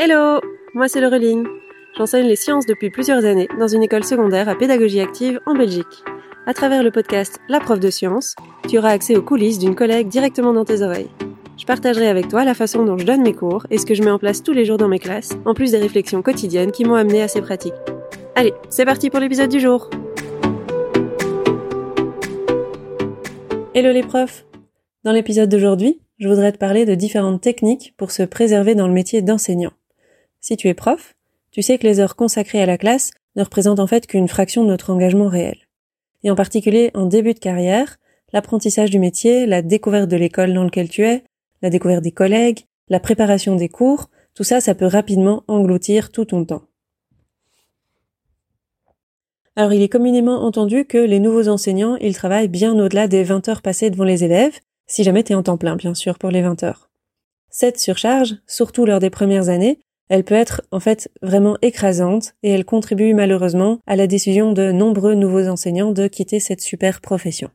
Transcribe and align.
Hello 0.00 0.40
Moi 0.74 0.86
c'est 0.86 1.00
Laureline. 1.00 1.44
J'enseigne 1.96 2.28
les 2.28 2.36
sciences 2.36 2.66
depuis 2.66 2.88
plusieurs 2.88 3.24
années 3.24 3.48
dans 3.58 3.66
une 3.66 3.82
école 3.82 4.04
secondaire 4.04 4.48
à 4.48 4.54
pédagogie 4.54 5.00
active 5.00 5.40
en 5.44 5.54
Belgique. 5.54 6.04
À 6.46 6.54
travers 6.54 6.84
le 6.84 6.92
podcast 6.92 7.40
La 7.48 7.58
prof 7.58 7.80
de 7.80 7.90
sciences, 7.90 8.36
tu 8.68 8.78
auras 8.78 8.90
accès 8.90 9.16
aux 9.16 9.22
coulisses 9.22 9.58
d'une 9.58 9.74
collègue 9.74 10.06
directement 10.06 10.52
dans 10.52 10.64
tes 10.64 10.82
oreilles. 10.82 11.10
Je 11.56 11.64
partagerai 11.66 12.06
avec 12.06 12.28
toi 12.28 12.44
la 12.44 12.54
façon 12.54 12.84
dont 12.84 12.96
je 12.96 13.04
donne 13.04 13.22
mes 13.22 13.32
cours 13.32 13.66
et 13.70 13.78
ce 13.78 13.86
que 13.86 13.94
je 13.94 14.04
mets 14.04 14.12
en 14.12 14.20
place 14.20 14.44
tous 14.44 14.52
les 14.52 14.64
jours 14.64 14.76
dans 14.76 14.86
mes 14.86 15.00
classes, 15.00 15.36
en 15.44 15.52
plus 15.52 15.72
des 15.72 15.78
réflexions 15.78 16.22
quotidiennes 16.22 16.70
qui 16.70 16.84
m'ont 16.84 16.94
amené 16.94 17.20
à 17.20 17.26
ces 17.26 17.40
pratiques. 17.40 17.74
Allez, 18.36 18.54
c'est 18.68 18.84
parti 18.84 19.10
pour 19.10 19.18
l'épisode 19.18 19.50
du 19.50 19.58
jour 19.58 19.90
Hello 23.74 23.90
les 23.90 24.02
profs 24.02 24.46
Dans 25.02 25.12
l'épisode 25.12 25.48
d'aujourd'hui, 25.48 26.00
je 26.20 26.28
voudrais 26.28 26.52
te 26.52 26.58
parler 26.58 26.84
de 26.84 26.94
différentes 26.94 27.40
techniques 27.40 27.94
pour 27.96 28.12
se 28.12 28.22
préserver 28.22 28.76
dans 28.76 28.86
le 28.86 28.94
métier 28.94 29.22
d'enseignant. 29.22 29.72
Si 30.40 30.56
tu 30.56 30.68
es 30.68 30.74
prof, 30.74 31.14
tu 31.50 31.62
sais 31.62 31.78
que 31.78 31.86
les 31.86 32.00
heures 32.00 32.16
consacrées 32.16 32.62
à 32.62 32.66
la 32.66 32.78
classe 32.78 33.10
ne 33.36 33.42
représentent 33.42 33.80
en 33.80 33.86
fait 33.86 34.06
qu'une 34.06 34.28
fraction 34.28 34.64
de 34.64 34.68
notre 34.68 34.90
engagement 34.90 35.28
réel. 35.28 35.58
Et 36.22 36.30
en 36.30 36.34
particulier 36.34 36.90
en 36.94 37.06
début 37.06 37.34
de 37.34 37.38
carrière, 37.38 37.98
l'apprentissage 38.32 38.90
du 38.90 38.98
métier, 38.98 39.46
la 39.46 39.62
découverte 39.62 40.08
de 40.08 40.16
l'école 40.16 40.52
dans 40.52 40.64
laquelle 40.64 40.88
tu 40.88 41.04
es, 41.04 41.24
la 41.62 41.70
découverte 41.70 42.02
des 42.02 42.12
collègues, 42.12 42.64
la 42.88 43.00
préparation 43.00 43.56
des 43.56 43.68
cours, 43.68 44.10
tout 44.34 44.44
ça, 44.44 44.60
ça 44.60 44.74
peut 44.74 44.86
rapidement 44.86 45.44
engloutir 45.48 46.12
tout 46.12 46.24
ton 46.24 46.44
temps. 46.44 46.62
Alors 49.56 49.72
il 49.72 49.82
est 49.82 49.88
communément 49.88 50.44
entendu 50.44 50.84
que 50.84 50.98
les 50.98 51.18
nouveaux 51.18 51.48
enseignants, 51.48 51.96
ils 51.96 52.14
travaillent 52.14 52.48
bien 52.48 52.78
au-delà 52.78 53.08
des 53.08 53.24
20 53.24 53.48
heures 53.48 53.62
passées 53.62 53.90
devant 53.90 54.04
les 54.04 54.22
élèves, 54.22 54.56
si 54.86 55.02
jamais 55.02 55.24
tu 55.24 55.32
es 55.32 55.36
en 55.36 55.42
temps 55.42 55.56
plein, 55.58 55.74
bien 55.74 55.94
sûr, 55.94 56.16
pour 56.16 56.30
les 56.30 56.42
20 56.42 56.62
heures. 56.62 56.88
Cette 57.50 57.80
surcharge, 57.80 58.36
surtout 58.46 58.86
lors 58.86 59.00
des 59.00 59.10
premières 59.10 59.48
années, 59.48 59.80
elle 60.08 60.24
peut 60.24 60.34
être 60.34 60.62
en 60.70 60.80
fait 60.80 61.10
vraiment 61.22 61.56
écrasante 61.62 62.34
et 62.42 62.50
elle 62.50 62.64
contribue 62.64 63.14
malheureusement 63.14 63.78
à 63.86 63.96
la 63.96 64.06
décision 64.06 64.52
de 64.52 64.72
nombreux 64.72 65.14
nouveaux 65.14 65.48
enseignants 65.48 65.92
de 65.92 66.06
quitter 66.06 66.40
cette 66.40 66.60
super 66.60 67.00
profession. 67.00 67.50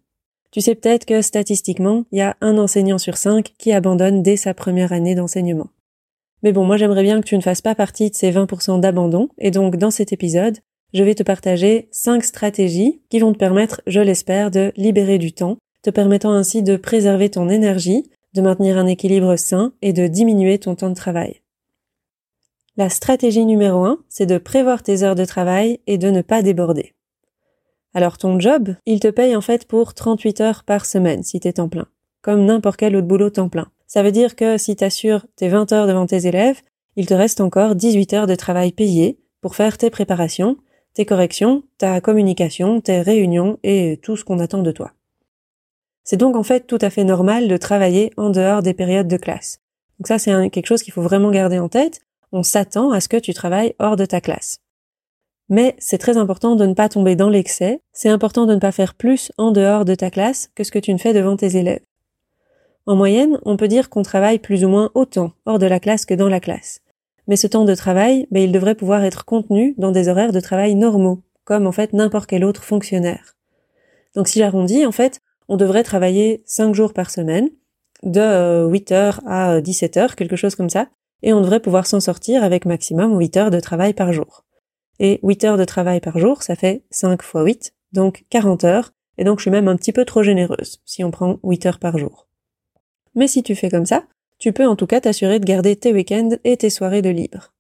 Tu 0.52 0.62
sais 0.62 0.76
peut-être 0.76 1.06
que 1.06 1.22
statistiquement, 1.22 2.06
il 2.12 2.20
y 2.20 2.22
a 2.22 2.38
un 2.42 2.58
enseignant 2.58 3.00
sur 3.00 3.18
cinq 3.18 3.54
qui 3.58 3.72
abandonne 3.72 4.22
dès 4.22 4.38
sa 4.38 4.54
première 4.54 4.94
année 4.94 5.16
d'enseignement. 5.16 5.70
Mais 6.44 6.52
bon, 6.52 6.66
moi 6.66 6.78
j'aimerais 6.78 7.04
bien 7.04 7.22
que 7.22 7.28
tu 7.28 7.36
ne 7.36 7.42
fasses 7.42 7.62
pas 7.62 7.76
partie 7.76 8.10
de 8.10 8.16
ces 8.16 8.32
20% 8.32 8.80
d'abandon, 8.80 9.30
et 9.40 9.50
donc 9.50 9.78
dans 9.78 9.92
cet 9.92 10.14
épisode, 10.14 10.60
je 10.94 11.04
vais 11.04 11.16
te 11.16 11.24
partager 11.24 11.88
cinq 11.92 12.24
stratégies 12.24 13.02
qui 13.10 13.20
vont 13.20 13.34
te 13.34 13.38
permettre, 13.40 13.82
je 13.88 14.00
l'espère, 14.00 14.52
de 14.52 14.72
libérer 14.76 15.18
du 15.18 15.34
temps 15.34 15.58
te 15.84 15.90
permettant 15.90 16.32
ainsi 16.32 16.64
de 16.64 16.78
préserver 16.78 17.30
ton 17.30 17.50
énergie, 17.50 18.10
de 18.34 18.42
maintenir 18.42 18.78
un 18.78 18.88
équilibre 18.88 19.36
sain 19.36 19.74
et 19.82 19.94
de 19.94 20.08
diminuer 20.08 20.58
ton 20.58 20.76
temps 20.76 20.90
de 20.90 20.96
travail. 20.96 21.43
La 22.76 22.90
stratégie 22.90 23.46
numéro 23.46 23.86
1, 23.86 24.00
c'est 24.10 24.26
de 24.26 24.40
prévoir 24.40 24.82
tes 24.82 25.04
heures 25.04 25.14
de 25.14 25.26
travail 25.26 25.80
et 25.86 26.00
de 26.00 26.10
ne 26.10 26.24
pas 26.24 26.42
déborder. 26.42 26.96
Alors 27.94 28.18
ton 28.18 28.40
job, 28.40 28.74
il 28.88 29.00
te 29.00 29.10
paye 29.10 29.36
en 29.36 29.42
fait 29.42 29.68
pour 29.68 29.94
38 29.94 30.42
heures 30.42 30.64
par 30.64 30.88
semaine 30.88 31.22
si 31.22 31.40
t'es 31.40 31.54
temps 31.54 31.70
plein, 31.70 31.86
comme 32.24 32.46
n'importe 32.46 32.78
quel 32.78 32.96
autre 32.96 33.06
boulot 33.06 33.30
temps 33.30 33.50
plein. 33.50 33.68
Ça 33.86 34.02
veut 34.02 34.12
dire 34.12 34.36
que 34.36 34.58
si 34.58 34.76
t'assures 34.76 35.28
tes 35.36 35.50
20 35.50 35.72
heures 35.72 35.86
devant 35.86 36.08
tes 36.08 36.26
élèves, 36.26 36.62
il 36.96 37.06
te 37.06 37.14
reste 37.14 37.42
encore 37.42 37.76
18 37.76 38.14
heures 38.14 38.28
de 38.28 38.34
travail 38.34 38.72
payé 38.72 39.20
pour 39.40 39.56
faire 39.56 39.78
tes 39.78 39.92
préparations, 39.92 40.58
tes 40.96 41.06
corrections, 41.06 41.62
ta 41.78 42.02
communication, 42.02 42.82
tes 42.82 43.02
réunions 43.02 43.60
et 43.62 44.00
tout 44.02 44.18
ce 44.18 44.24
qu'on 44.24 44.40
attend 44.40 44.64
de 44.64 44.72
toi. 44.72 44.94
C'est 46.04 46.18
donc 46.18 46.36
en 46.36 46.44
fait 46.44 46.66
tout 46.66 46.80
à 46.82 46.90
fait 46.90 47.04
normal 47.04 47.48
de 47.48 47.58
travailler 47.58 48.12
en 48.18 48.32
dehors 48.32 48.64
des 48.64 48.74
périodes 48.74 49.08
de 49.08 49.18
classe. 49.18 49.60
Donc 50.00 50.08
ça, 50.08 50.18
c'est 50.18 50.50
quelque 50.50 50.66
chose 50.66 50.82
qu'il 50.82 50.92
faut 50.92 51.04
vraiment 51.04 51.30
garder 51.30 51.60
en 51.60 51.70
tête. 51.70 52.02
On 52.34 52.44
s'attend 52.44 52.92
à 52.92 53.00
ce 53.00 53.08
que 53.08 53.18
tu 53.18 53.34
travailles 53.34 53.76
hors 53.78 53.96
de 53.96 54.06
ta 54.06 54.20
classe. 54.20 54.58
Mais 55.50 55.76
c'est 55.78 56.00
très 56.00 56.18
important 56.18 56.56
de 56.56 56.66
ne 56.66 56.74
pas 56.74 56.90
tomber 56.90 57.16
dans 57.16 57.30
l'excès. 57.30 57.82
C'est 57.92 58.10
important 58.10 58.48
de 58.48 58.56
ne 58.56 58.60
pas 58.60 58.72
faire 58.72 58.96
plus 58.96 59.32
en 59.38 59.52
dehors 59.52 59.86
de 59.86 59.94
ta 59.94 60.10
classe 60.10 60.50
que 60.56 60.64
ce 60.64 60.72
que 60.72 60.80
tu 60.80 60.92
ne 60.92 60.98
fais 60.98 61.14
devant 61.14 61.38
tes 61.38 61.58
élèves. 61.58 61.86
En 62.88 62.96
moyenne, 62.96 63.40
on 63.44 63.56
peut 63.56 63.68
dire 63.68 63.92
qu'on 63.92 64.02
travaille 64.02 64.40
plus 64.40 64.66
ou 64.66 64.68
moins 64.68 64.90
autant 64.96 65.34
hors 65.46 65.60
de 65.60 65.68
la 65.68 65.80
classe 65.80 66.08
que 66.08 66.16
dans 66.16 66.28
la 66.28 66.40
classe. 66.40 66.82
Mais 67.28 67.36
ce 67.36 67.46
temps 67.46 67.66
de 67.66 67.76
travail, 67.76 68.28
ben, 68.32 68.42
il 68.42 68.52
devrait 68.52 68.76
pouvoir 68.76 69.04
être 69.04 69.26
contenu 69.26 69.76
dans 69.78 69.92
des 69.92 70.10
horaires 70.10 70.34
de 70.34 70.40
travail 70.40 70.74
normaux, 70.74 71.22
comme 71.44 71.68
en 71.68 71.72
fait 71.72 71.94
n'importe 71.94 72.28
quel 72.28 72.44
autre 72.44 72.64
fonctionnaire. 72.64 73.36
Donc 74.16 74.28
si 74.28 74.40
j'arrondis, 74.40 74.88
en 74.88 74.92
fait, 74.92 75.22
on 75.50 75.56
devrait 75.56 75.84
travailler 75.84 76.42
5 76.48 76.74
jours 76.74 76.94
par 76.94 77.12
semaine, 77.12 77.50
de 78.02 78.68
8h 78.68 78.94
euh, 78.94 79.12
à 79.28 79.62
17h, 79.62 80.16
quelque 80.16 80.36
chose 80.36 80.56
comme 80.56 80.70
ça, 80.70 80.88
et 81.24 81.34
on 81.34 81.42
devrait 81.42 81.62
pouvoir 81.62 81.88
s'en 81.88 82.00
sortir 82.00 82.44
avec 82.44 82.66
maximum 82.66 83.18
8 83.18 83.38
heures 83.38 83.52
de 83.52 83.60
travail 83.60 83.94
par 83.94 84.14
jour. 84.14 84.44
Et 85.00 85.20
8 85.24 85.44
heures 85.46 85.58
de 85.58 85.66
travail 85.66 86.00
par 86.02 86.20
jour, 86.20 86.44
ça 86.44 86.56
fait 86.56 86.84
5 86.92 87.24
fois 87.24 87.44
8, 87.44 87.74
donc 87.94 88.26
40 88.30 88.64
heures, 88.66 88.94
et 89.18 89.24
donc 89.24 89.40
je 89.40 89.44
suis 89.44 89.52
même 89.52 89.68
un 89.68 89.76
petit 89.76 89.94
peu 89.94 90.06
trop 90.06 90.22
généreuse 90.22 90.82
si 90.86 91.04
on 91.04 91.12
prend 91.12 91.40
8 91.44 91.66
heures 91.66 91.80
par 91.80 91.98
jour. 91.98 92.28
Mais 93.16 93.28
si 93.28 93.42
tu 93.42 93.56
fais 93.56 93.70
comme 93.70 93.86
ça, 93.86 94.04
tu 94.38 94.52
peux 94.52 94.68
en 94.68 94.76
tout 94.76 94.88
cas 94.88 95.02
t'assurer 95.02 95.40
de 95.40 95.46
garder 95.46 95.76
tes 95.76 95.94
week-ends 95.94 96.38
et 96.44 96.58
tes 96.58 96.70
soirées 96.70 97.02
de 97.02 97.10
libre. 97.10 97.54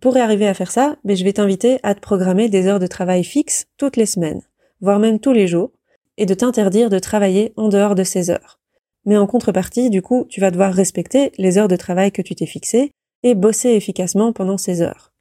Pour 0.00 0.16
arriver 0.16 0.46
à 0.46 0.54
faire 0.54 0.70
ça, 0.70 0.96
mais 1.04 1.14
ben, 1.14 1.16
je 1.16 1.24
vais 1.24 1.32
t'inviter 1.32 1.78
à 1.82 1.94
te 1.94 2.00
programmer 2.00 2.48
des 2.48 2.66
heures 2.66 2.78
de 2.78 2.86
travail 2.86 3.24
fixes 3.24 3.66
toutes 3.76 3.96
les 3.96 4.06
semaines, 4.06 4.42
voire 4.80 4.98
même 4.98 5.20
tous 5.20 5.32
les 5.32 5.46
jours, 5.46 5.72
et 6.16 6.26
de 6.26 6.34
t'interdire 6.34 6.90
de 6.90 6.98
travailler 6.98 7.52
en 7.56 7.68
dehors 7.68 7.94
de 7.94 8.04
ces 8.04 8.30
heures. 8.30 8.59
Mais 9.06 9.16
en 9.16 9.26
contrepartie, 9.26 9.90
du 9.90 10.02
coup, 10.02 10.26
tu 10.28 10.40
vas 10.40 10.50
devoir 10.50 10.72
respecter 10.72 11.32
les 11.38 11.58
heures 11.58 11.68
de 11.68 11.76
travail 11.76 12.12
que 12.12 12.22
tu 12.22 12.34
t'es 12.34 12.46
fixées 12.46 12.92
et 13.22 13.34
bosser 13.34 13.70
efficacement 13.70 14.32
pendant 14.32 14.58
ces 14.58 14.82
heures. 14.82 15.12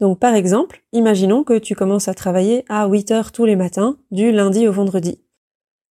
Donc 0.00 0.18
par 0.18 0.34
exemple, 0.34 0.82
imaginons 0.92 1.44
que 1.44 1.58
tu 1.58 1.74
commences 1.76 2.08
à 2.08 2.14
travailler 2.14 2.64
à 2.68 2.88
8 2.88 3.10
heures 3.12 3.32
tous 3.32 3.44
les 3.44 3.54
matins, 3.54 3.96
du 4.10 4.32
lundi 4.32 4.66
au 4.66 4.72
vendredi. 4.72 5.20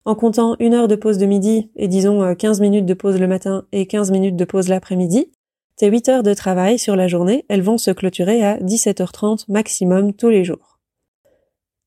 En 0.05 0.15
comptant 0.15 0.55
une 0.59 0.73
heure 0.73 0.87
de 0.87 0.95
pause 0.95 1.19
de 1.19 1.27
midi 1.27 1.69
et 1.75 1.87
disons 1.87 2.33
15 2.33 2.59
euh, 2.59 2.63
minutes 2.63 2.87
de 2.87 2.93
pause 2.95 3.19
le 3.19 3.27
matin 3.27 3.65
et 3.71 3.85
15 3.85 4.09
minutes 4.11 4.35
de 4.35 4.45
pause 4.45 4.67
l'après-midi, 4.67 5.31
tes 5.75 5.89
8 5.89 6.09
heures 6.09 6.23
de 6.23 6.33
travail 6.33 6.79
sur 6.79 6.95
la 6.95 7.07
journée, 7.07 7.45
elles 7.49 7.61
vont 7.61 7.77
se 7.77 7.91
clôturer 7.91 8.43
à 8.43 8.57
17h30 8.57 9.45
maximum 9.47 10.13
tous 10.13 10.29
les 10.29 10.43
jours. 10.43 10.68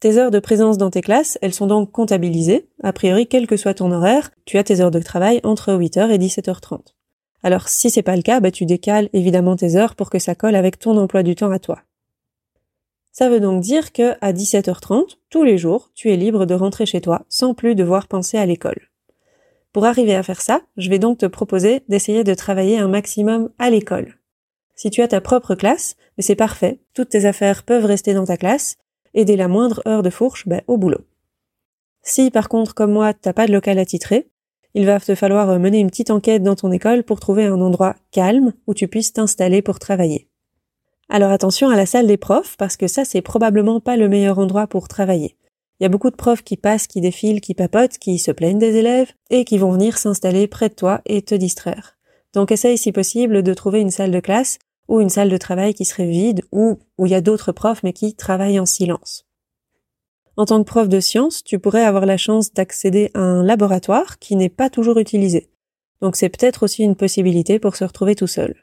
Tes 0.03 0.19
heures 0.19 0.33
de 0.33 0.41
présence 0.41 0.79
dans 0.79 0.91
tes 0.91 1.01
classes, 1.01 1.39
elles 1.43 1.55
sont 1.55 1.69
donc 1.69 1.93
comptabilisées. 1.93 2.67
A 2.83 2.93
priori, 2.93 3.29
quel 3.29 3.47
que 3.47 3.57
soit 3.57 3.75
ton 3.75 3.93
horaire, 3.93 4.33
tu 4.47 4.59
as 4.59 4.65
tes 4.65 4.81
heures 4.81 4.91
de 4.91 4.99
travail 4.99 5.41
entre 5.45 5.73
8h 5.73 6.11
et 6.11 6.19
17h30. 6.19 6.97
Alors, 7.45 7.69
si 7.69 7.89
c'est 7.89 8.03
pas 8.03 8.17
le 8.17 8.23
cas, 8.23 8.41
bah, 8.41 8.51
tu 8.51 8.67
décales 8.67 9.09
évidemment 9.13 9.55
tes 9.55 9.77
heures 9.77 9.95
pour 9.95 10.11
que 10.11 10.19
ça 10.19 10.35
colle 10.35 10.57
avec 10.57 10.81
ton 10.81 10.97
emploi 10.97 11.23
du 11.23 11.37
temps 11.37 11.53
à 11.53 11.61
toi. 11.61 11.83
Ça 13.13 13.29
veut 13.29 13.39
donc 13.39 13.63
dire 13.63 13.93
que 13.93 14.17
à 14.21 14.33
17h30, 14.33 15.19
tous 15.31 15.45
les 15.45 15.57
jours, 15.57 15.93
tu 15.95 16.11
es 16.11 16.17
libre 16.17 16.47
de 16.47 16.55
rentrer 16.55 16.85
chez 16.85 17.01
toi 17.01 17.25
sans 17.29 17.55
plus 17.55 17.77
devoir 17.77 18.09
penser 18.09 18.39
à 18.39 18.47
l'école. 18.47 18.89
Pour 19.73 19.85
arriver 19.85 20.17
à 20.17 20.25
faire 20.25 20.41
ça, 20.41 20.63
je 20.77 20.91
vais 20.91 20.99
donc 20.99 21.19
te 21.19 21.27
proposer 21.27 21.85
d'essayer 21.89 22.25
de 22.25 22.35
travailler 22.35 22.77
un 22.77 22.89
maximum 22.89 23.51
à 23.61 23.71
l'école. 23.71 24.19
Si 24.75 24.91
tu 24.91 25.01
as 25.01 25.07
ta 25.07 25.21
propre 25.21 25.55
classe, 25.55 25.95
c'est 26.19 26.35
parfait, 26.35 26.81
toutes 26.93 27.11
tes 27.11 27.25
affaires 27.25 27.63
peuvent 27.63 27.85
rester 27.85 28.15
dans 28.15 28.25
ta 28.25 28.37
classe, 28.37 28.79
et 29.15 29.25
dès 29.25 29.37
la 29.37 29.49
moindre 29.49 29.83
heure 29.87 30.03
de 30.03 30.11
fourche, 30.11 30.47
ben, 30.47 30.63
au 30.67 30.77
boulot. 30.77 31.05
Si 32.03 32.31
par 32.31 32.49
contre, 32.49 32.75
comme 32.75 32.93
moi, 32.93 33.15
t'as 33.15 33.33
pas 33.33 33.47
de 33.47 33.53
local 33.53 33.79
attitré, 33.79 34.29
il 34.75 34.87
va 34.87 34.99
te 35.01 35.15
falloir 35.15 35.59
mener 35.59 35.79
une 35.79 35.91
petite 35.91 36.11
enquête 36.11 36.43
dans 36.43 36.57
ton 36.57 36.73
école 36.73 37.05
pour 37.05 37.21
trouver 37.21 37.45
un 37.45 37.61
endroit 37.61 37.95
calme 38.11 38.53
où 38.67 38.75
tu 38.75 38.89
puisses 38.89 39.13
t'installer 39.13 39.63
pour 39.63 39.79
travailler. 39.79 40.29
Alors 41.09 41.31
attention 41.31 41.69
à 41.69 41.77
la 41.77 41.85
salle 41.85 42.07
des 42.07 42.17
profs, 42.17 42.57
parce 42.57 42.77
que 42.77 42.87
ça 42.87 43.05
c'est 43.05 43.21
probablement 43.21 43.81
pas 43.81 43.97
le 43.97 44.09
meilleur 44.09 44.39
endroit 44.39 44.67
pour 44.67 44.89
travailler. 44.89 45.37
Il 45.79 45.83
y 45.83 45.87
a 45.87 45.91
beaucoup 45.91 46.11
de 46.11 46.17
profs 46.17 46.43
qui 46.43 46.57
passent, 46.57 46.87
qui 46.87 47.01
défilent, 47.01 47.41
qui 47.41 47.55
papotent, 47.55 47.99
qui 47.99 48.19
se 48.19 48.31
plaignent 48.31 48.59
des 48.59 48.77
élèves, 48.77 49.13
et 49.31 49.45
qui 49.45 49.59
vont 49.59 49.73
venir 49.73 49.99
s'installer 49.99 50.47
près 50.47 50.69
de 50.69 50.75
toi 50.75 51.03
et 51.05 51.23
te 51.23 51.35
distraire. 51.35 51.99
Donc 52.33 52.51
essaye 52.51 52.79
si 52.79 52.93
possible 52.93 53.43
de 53.43 53.55
trouver 53.55 53.81
une 53.81 53.91
salle 53.91 54.11
de 54.11 54.21
classe 54.21 54.59
ou 54.89 55.01
une 55.01 55.09
salle 55.09 55.31
de 55.31 55.37
travail 55.37 55.75
qui 55.75 55.85
serait 55.85 56.09
vide 56.09 56.43
ou 56.53 56.79
où 56.99 57.07
il 57.07 57.13
y 57.13 57.15
a 57.15 57.21
d'autres 57.21 57.53
profs 57.53 57.83
mais 57.83 57.93
qui 57.93 58.15
travaillent 58.15 58.61
en 58.61 58.67
silence. 58.67 59.25
En 60.37 60.47
tant 60.47 60.63
que 60.63 60.69
prof 60.69 60.89
de 60.89 61.01
sciences, 61.01 61.45
tu 61.45 61.59
pourrais 61.59 61.85
avoir 61.85 62.07
la 62.07 62.17
chance 62.17 62.55
d'accéder 62.55 63.11
à 63.15 63.21
un 63.21 63.43
laboratoire 63.43 64.19
qui 64.19 64.35
n'est 64.35 64.49
pas 64.49 64.71
toujours 64.71 64.99
utilisé. 64.99 65.51
Donc 66.01 66.17
c'est 66.17 66.31
peut-être 66.31 66.63
aussi 66.65 66.83
une 66.83 66.97
possibilité 66.97 67.59
pour 67.59 67.77
se 67.77 67.85
retrouver 67.85 68.15
tout 68.15 68.27
seul. 68.27 68.57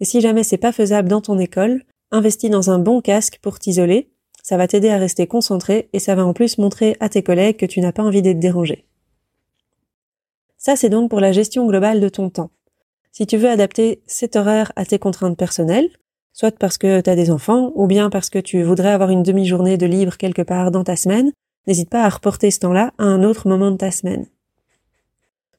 Et 0.00 0.04
si 0.04 0.20
jamais 0.20 0.44
c'est 0.44 0.56
pas 0.56 0.72
faisable 0.72 1.08
dans 1.08 1.20
ton 1.20 1.38
école, 1.38 1.84
investis 2.10 2.50
dans 2.50 2.70
un 2.70 2.78
bon 2.78 3.00
casque 3.00 3.38
pour 3.42 3.58
t'isoler, 3.58 4.10
ça 4.42 4.56
va 4.56 4.66
t'aider 4.66 4.90
à 4.90 4.98
rester 4.98 5.26
concentré 5.26 5.88
et 5.92 5.98
ça 5.98 6.14
va 6.14 6.24
en 6.24 6.32
plus 6.32 6.58
montrer 6.58 6.96
à 7.00 7.08
tes 7.08 7.22
collègues 7.22 7.56
que 7.56 7.66
tu 7.66 7.80
n'as 7.80 7.92
pas 7.92 8.02
envie 8.02 8.22
d'être 8.22 8.40
dérangé. 8.40 8.86
Ça 10.56 10.76
c'est 10.76 10.88
donc 10.88 11.10
pour 11.10 11.20
la 11.20 11.32
gestion 11.32 11.66
globale 11.66 12.00
de 12.00 12.08
ton 12.08 12.30
temps. 12.30 12.50
Si 13.12 13.26
tu 13.26 13.36
veux 13.36 13.50
adapter 13.50 14.02
cet 14.06 14.36
horaire 14.36 14.72
à 14.74 14.86
tes 14.86 14.98
contraintes 14.98 15.36
personnelles, 15.36 15.90
soit 16.32 16.56
parce 16.58 16.78
que 16.78 17.02
tu 17.02 17.10
as 17.10 17.14
des 17.14 17.30
enfants, 17.30 17.70
ou 17.74 17.86
bien 17.86 18.08
parce 18.08 18.30
que 18.30 18.38
tu 18.38 18.62
voudrais 18.62 18.90
avoir 18.90 19.10
une 19.10 19.22
demi-journée 19.22 19.76
de 19.76 19.84
libre 19.84 20.16
quelque 20.16 20.40
part 20.40 20.70
dans 20.70 20.82
ta 20.82 20.96
semaine, 20.96 21.30
n'hésite 21.66 21.90
pas 21.90 22.04
à 22.04 22.08
reporter 22.08 22.50
ce 22.50 22.60
temps-là 22.60 22.94
à 22.96 23.04
un 23.04 23.22
autre 23.22 23.48
moment 23.48 23.70
de 23.70 23.76
ta 23.76 23.90
semaine. 23.90 24.26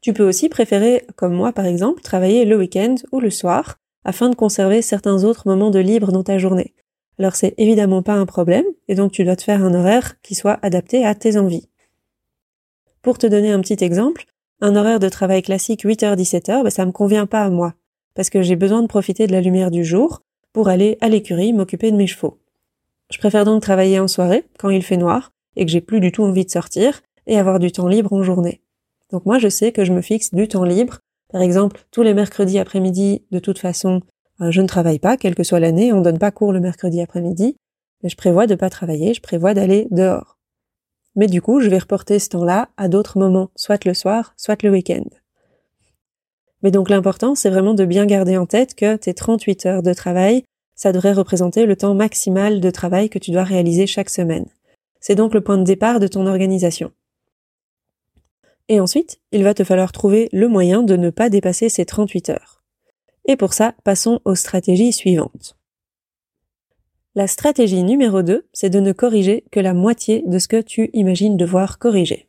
Tu 0.02 0.14
peux 0.14 0.28
aussi 0.28 0.50
préférer, 0.50 1.06
comme 1.16 1.36
moi 1.36 1.54
par 1.54 1.68
exemple, 1.68 2.02
travailler 2.02 2.44
le 2.44 2.58
week-end 2.58 2.96
ou 3.12 3.20
le 3.20 3.30
soir, 3.30 3.78
afin 4.04 4.30
de 4.30 4.36
conserver 4.36 4.82
certains 4.82 5.24
autres 5.24 5.48
moments 5.48 5.72
de 5.72 5.80
libre 5.80 6.12
dans 6.12 6.24
ta 6.24 6.40
journée. 6.40 6.74
Alors 7.20 7.36
c'est 7.36 7.54
évidemment 7.60 8.02
pas 8.02 8.16
un 8.16 8.26
problème, 8.26 8.66
et 8.88 8.96
donc 8.96 9.12
tu 9.12 9.24
dois 9.24 9.36
te 9.36 9.44
faire 9.44 9.64
un 9.64 9.76
horaire 9.76 10.20
qui 10.22 10.34
soit 10.34 10.58
adapté 10.64 11.06
à 11.06 11.14
tes 11.14 11.38
envies. 11.38 11.70
Pour 13.04 13.20
te 13.20 13.28
donner 13.28 13.52
un 13.52 13.62
petit 13.62 13.84
exemple, 13.84 14.26
un 14.64 14.78
horaire 14.78 15.00
de 15.00 15.10
travail 15.10 15.42
classique 15.42 15.84
8h-17h, 15.84 16.64
bah, 16.64 16.70
ça 16.70 16.86
me 16.86 16.94
convient 16.94 17.26
pas 17.26 17.44
à 17.44 17.50
moi, 17.50 17.74
parce 18.16 18.30
que 18.30 18.42
j'ai 18.42 18.56
besoin 18.56 18.82
de 18.82 18.88
profiter 18.88 19.28
de 19.28 19.34
la 19.34 19.42
lumière 19.42 19.72
du 19.72 19.84
jour 19.84 20.22
pour 20.54 20.70
aller 20.70 20.98
à 21.02 21.10
l'écurie 21.10 21.52
m'occuper 21.52 21.92
de 21.92 21.98
mes 21.98 22.08
chevaux. 22.08 22.40
Je 23.12 23.18
préfère 23.18 23.44
donc 23.44 23.62
travailler 23.62 24.00
en 24.00 24.08
soirée, 24.08 24.46
quand 24.58 24.70
il 24.70 24.82
fait 24.82 24.96
noir, 24.96 25.34
et 25.58 25.66
que 25.66 25.72
j'ai 25.72 25.82
plus 25.82 26.00
du 26.00 26.14
tout 26.14 26.24
envie 26.24 26.46
de 26.46 26.50
sortir, 26.50 27.02
et 27.28 27.38
avoir 27.38 27.60
du 27.60 27.74
temps 27.74 27.88
libre 27.88 28.14
en 28.14 28.24
journée. 28.24 28.62
Donc 29.12 29.26
moi 29.26 29.38
je 29.38 29.50
sais 29.50 29.74
que 29.74 29.84
je 29.84 29.92
me 29.92 30.02
fixe 30.02 30.34
du 30.34 30.48
temps 30.48 30.64
libre. 30.64 31.00
Par 31.30 31.42
exemple, 31.42 31.86
tous 31.92 32.02
les 32.02 32.14
mercredis 32.14 32.58
après-midi, 32.58 33.24
de 33.32 33.40
toute 33.40 33.60
façon, 33.60 34.02
euh, 34.40 34.50
je 34.50 34.62
ne 34.62 34.68
travaille 34.68 35.00
pas, 35.00 35.18
quelle 35.18 35.36
que 35.36 35.44
soit 35.44 35.60
l'année, 35.60 35.92
on 35.92 36.00
donne 36.00 36.20
pas 36.20 36.32
cours 36.32 36.54
le 36.54 36.62
mercredi 36.62 37.02
après-midi, 37.02 37.58
mais 38.02 38.10
je 38.10 38.16
prévois 38.16 38.48
de 38.48 38.56
pas 38.56 38.70
travailler, 38.70 39.14
je 39.14 39.22
prévois 39.22 39.54
d'aller 39.54 39.90
dehors. 39.92 40.38
Mais 41.16 41.28
du 41.28 41.42
coup, 41.42 41.62
je 41.62 41.70
vais 41.70 41.78
reporter 41.78 42.20
ce 42.20 42.30
temps-là 42.30 42.70
à 42.78 42.88
d'autres 42.88 43.20
moments, 43.20 43.52
soit 43.56 43.86
le 43.86 43.94
soir, 43.94 44.34
soit 44.38 44.62
le 44.64 44.72
week-end. 44.72 45.06
Mais 46.64 46.72
donc 46.72 46.90
l'important, 46.90 47.36
c'est 47.36 47.50
vraiment 47.50 47.74
de 47.74 47.86
bien 47.86 48.06
garder 48.06 48.38
en 48.38 48.46
tête 48.46 48.74
que 48.74 48.96
tes 48.96 49.14
38 49.14 49.66
heures 49.66 49.84
de 49.84 49.94
travail, 49.94 50.44
ça 50.76 50.92
devrait 50.92 51.14
représenter 51.14 51.66
le 51.66 51.76
temps 51.76 51.94
maximal 51.94 52.60
de 52.60 52.70
travail 52.72 53.10
que 53.10 53.20
tu 53.20 53.32
dois 53.32 53.44
réaliser 53.44 53.86
chaque 53.86 54.10
semaine. 54.10 54.46
C'est 55.00 55.16
donc 55.16 55.34
le 55.34 55.42
point 55.42 55.58
de 55.58 55.64
départ 55.64 56.00
de 56.00 56.08
ton 56.08 56.26
organisation. 56.26 56.92
Et 58.70 58.80
ensuite, 58.80 59.20
il 59.32 59.44
va 59.44 59.54
te 59.54 59.64
falloir 59.64 59.92
trouver 59.92 60.30
le 60.32 60.48
moyen 60.48 60.84
de 60.84 60.96
ne 60.96 61.10
pas 61.10 61.30
dépasser 61.30 61.70
ces 61.70 61.86
38 61.86 62.30
heures. 62.30 62.64
Et 63.26 63.36
pour 63.36 63.54
ça, 63.54 63.76
passons 63.84 64.22
aux 64.26 64.36
stratégies 64.36 64.94
suivantes. 64.94 65.58
La 67.16 67.28
stratégie 67.28 67.84
numéro 67.84 68.24
2, 68.24 68.48
c'est 68.54 68.72
de 68.72 68.80
ne 68.80 68.92
corriger 68.92 69.44
que 69.52 69.60
la 69.60 69.76
moitié 69.76 70.24
de 70.26 70.40
ce 70.40 70.48
que 70.48 70.60
tu 70.60 70.90
imagines 70.94 71.38
devoir 71.38 71.78
corriger. 71.78 72.28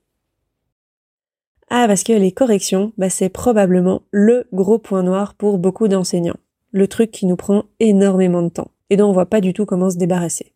Ah, 1.70 1.86
parce 1.88 2.02
que 2.02 2.12
les 2.12 2.32
corrections, 2.32 2.92
bah, 2.98 3.08
c'est 3.08 3.30
probablement 3.30 4.02
le 4.10 4.46
gros 4.52 4.78
point 4.78 5.02
noir 5.02 5.34
pour 5.36 5.56
beaucoup 5.56 5.88
d'enseignants. 5.88 6.36
Le 6.70 6.86
truc 6.86 7.10
qui 7.10 7.24
nous 7.24 7.36
prend 7.36 7.64
énormément 7.80 8.42
de 8.42 8.50
temps 8.50 8.72
et 8.90 8.96
dont 8.98 9.08
on 9.08 9.12
voit 9.14 9.30
pas 9.30 9.40
du 9.40 9.54
tout 9.54 9.64
comment 9.64 9.88
se 9.88 9.96
débarrasser. 9.96 10.52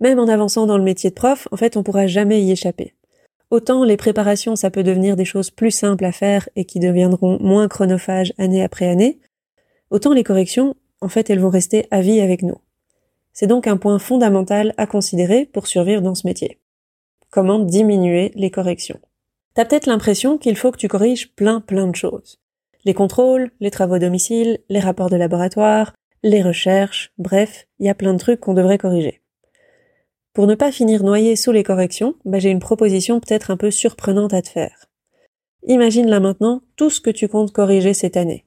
Même 0.00 0.18
en 0.18 0.28
avançant 0.28 0.66
dans 0.66 0.78
le 0.78 0.84
métier 0.84 1.10
de 1.10 1.14
prof, 1.14 1.46
en 1.52 1.58
fait, 1.58 1.76
on 1.76 1.82
pourra 1.82 2.06
jamais 2.06 2.42
y 2.42 2.50
échapper. 2.50 2.94
Autant 3.50 3.84
les 3.84 3.98
préparations, 3.98 4.56
ça 4.56 4.70
peut 4.70 4.82
devenir 4.82 5.14
des 5.14 5.26
choses 5.26 5.50
plus 5.50 5.72
simples 5.72 6.06
à 6.06 6.12
faire 6.12 6.48
et 6.56 6.64
qui 6.64 6.80
deviendront 6.80 7.38
moins 7.40 7.68
chronophages 7.68 8.32
année 8.38 8.62
après 8.62 8.88
année, 8.88 9.18
autant 9.90 10.14
les 10.14 10.24
corrections, 10.24 10.74
en 11.02 11.08
fait, 11.08 11.28
elles 11.28 11.40
vont 11.40 11.50
rester 11.50 11.86
à 11.90 12.00
vie 12.00 12.20
avec 12.20 12.42
nous. 12.42 12.56
C'est 13.40 13.46
donc 13.46 13.68
un 13.68 13.76
point 13.76 14.00
fondamental 14.00 14.74
à 14.78 14.88
considérer 14.88 15.46
pour 15.46 15.68
survivre 15.68 16.02
dans 16.02 16.16
ce 16.16 16.26
métier. 16.26 16.58
Comment 17.30 17.60
diminuer 17.60 18.32
les 18.34 18.50
corrections? 18.50 18.98
T'as 19.54 19.64
peut-être 19.64 19.86
l'impression 19.86 20.38
qu'il 20.38 20.56
faut 20.56 20.72
que 20.72 20.76
tu 20.76 20.88
corriges 20.88 21.32
plein 21.36 21.60
plein 21.60 21.86
de 21.86 21.94
choses. 21.94 22.40
Les 22.84 22.94
contrôles, 22.94 23.52
les 23.60 23.70
travaux 23.70 23.94
à 23.94 23.98
domicile, 24.00 24.58
les 24.68 24.80
rapports 24.80 25.08
de 25.08 25.14
laboratoire, 25.14 25.94
les 26.24 26.42
recherches, 26.42 27.12
bref, 27.16 27.68
il 27.78 27.86
y 27.86 27.88
a 27.88 27.94
plein 27.94 28.12
de 28.12 28.18
trucs 28.18 28.40
qu'on 28.40 28.54
devrait 28.54 28.76
corriger. 28.76 29.22
Pour 30.32 30.48
ne 30.48 30.56
pas 30.56 30.72
finir 30.72 31.04
noyé 31.04 31.36
sous 31.36 31.52
les 31.52 31.62
corrections, 31.62 32.16
bah, 32.24 32.40
j'ai 32.40 32.50
une 32.50 32.58
proposition 32.58 33.20
peut-être 33.20 33.52
un 33.52 33.56
peu 33.56 33.70
surprenante 33.70 34.34
à 34.34 34.42
te 34.42 34.48
faire. 34.48 34.86
Imagine 35.64 36.08
là 36.08 36.18
maintenant 36.18 36.62
tout 36.74 36.90
ce 36.90 37.00
que 37.00 37.10
tu 37.10 37.28
comptes 37.28 37.52
corriger 37.52 37.94
cette 37.94 38.16
année. 38.16 38.46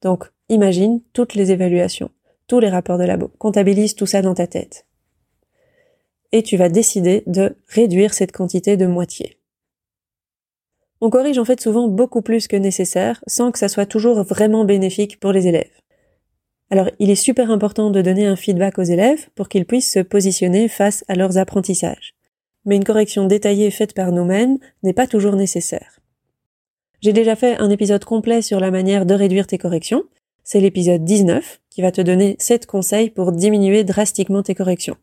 Donc, 0.00 0.32
imagine 0.48 1.02
toutes 1.12 1.34
les 1.34 1.52
évaluations, 1.52 2.10
tous 2.46 2.60
les 2.60 2.68
rapports 2.68 2.98
de 2.98 3.04
labo, 3.04 3.30
comptabilise 3.38 3.94
tout 3.94 4.06
ça 4.06 4.22
dans 4.22 4.34
ta 4.34 4.46
tête. 4.46 4.86
Et 6.32 6.42
tu 6.42 6.56
vas 6.56 6.68
décider 6.68 7.22
de 7.26 7.56
réduire 7.68 8.14
cette 8.14 8.32
quantité 8.32 8.76
de 8.76 8.86
moitié. 8.86 9.38
On 11.00 11.10
corrige 11.10 11.38
en 11.38 11.44
fait 11.44 11.60
souvent 11.60 11.88
beaucoup 11.88 12.22
plus 12.22 12.48
que 12.48 12.56
nécessaire 12.56 13.22
sans 13.26 13.52
que 13.52 13.58
ça 13.58 13.68
soit 13.68 13.86
toujours 13.86 14.22
vraiment 14.22 14.64
bénéfique 14.64 15.20
pour 15.20 15.32
les 15.32 15.46
élèves. 15.46 15.70
Alors, 16.70 16.88
il 16.98 17.10
est 17.10 17.14
super 17.14 17.50
important 17.50 17.90
de 17.90 18.02
donner 18.02 18.26
un 18.26 18.36
feedback 18.36 18.78
aux 18.78 18.84
élèves 18.84 19.28
pour 19.34 19.48
qu'ils 19.48 19.66
puissent 19.66 19.92
se 19.92 20.00
positionner 20.00 20.66
face 20.68 21.04
à 21.08 21.14
leurs 21.14 21.36
apprentissages. 21.38 22.14
Mais 22.64 22.76
une 22.76 22.84
correction 22.84 23.26
détaillée 23.26 23.70
faite 23.70 23.94
par 23.94 24.12
nous-mêmes 24.12 24.58
n'est 24.82 24.94
pas 24.94 25.06
toujours 25.06 25.36
nécessaire. 25.36 26.00
J'ai 27.00 27.12
déjà 27.12 27.36
fait 27.36 27.58
un 27.58 27.68
épisode 27.68 28.04
complet 28.04 28.40
sur 28.40 28.60
la 28.60 28.70
manière 28.70 29.04
de 29.04 29.14
réduire 29.14 29.46
tes 29.46 29.58
corrections. 29.58 30.04
C'est 30.44 30.60
l'épisode 30.60 31.04
19 31.04 31.60
qui 31.70 31.82
va 31.82 31.90
te 31.90 32.00
donner 32.00 32.36
7 32.38 32.66
conseils 32.66 33.10
pour 33.10 33.32
diminuer 33.32 33.82
drastiquement 33.82 34.42
tes 34.42 34.54
corrections. 34.54 34.96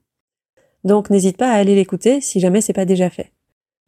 Donc 0.84 1.10
n'hésite 1.10 1.38
pas 1.38 1.52
à 1.52 1.56
aller 1.56 1.76
l'écouter 1.76 2.22
si 2.22 2.40
jamais 2.40 2.62
c'est 2.62 2.74
pas 2.74 2.86
déjà 2.86 3.10
fait. 3.10 3.34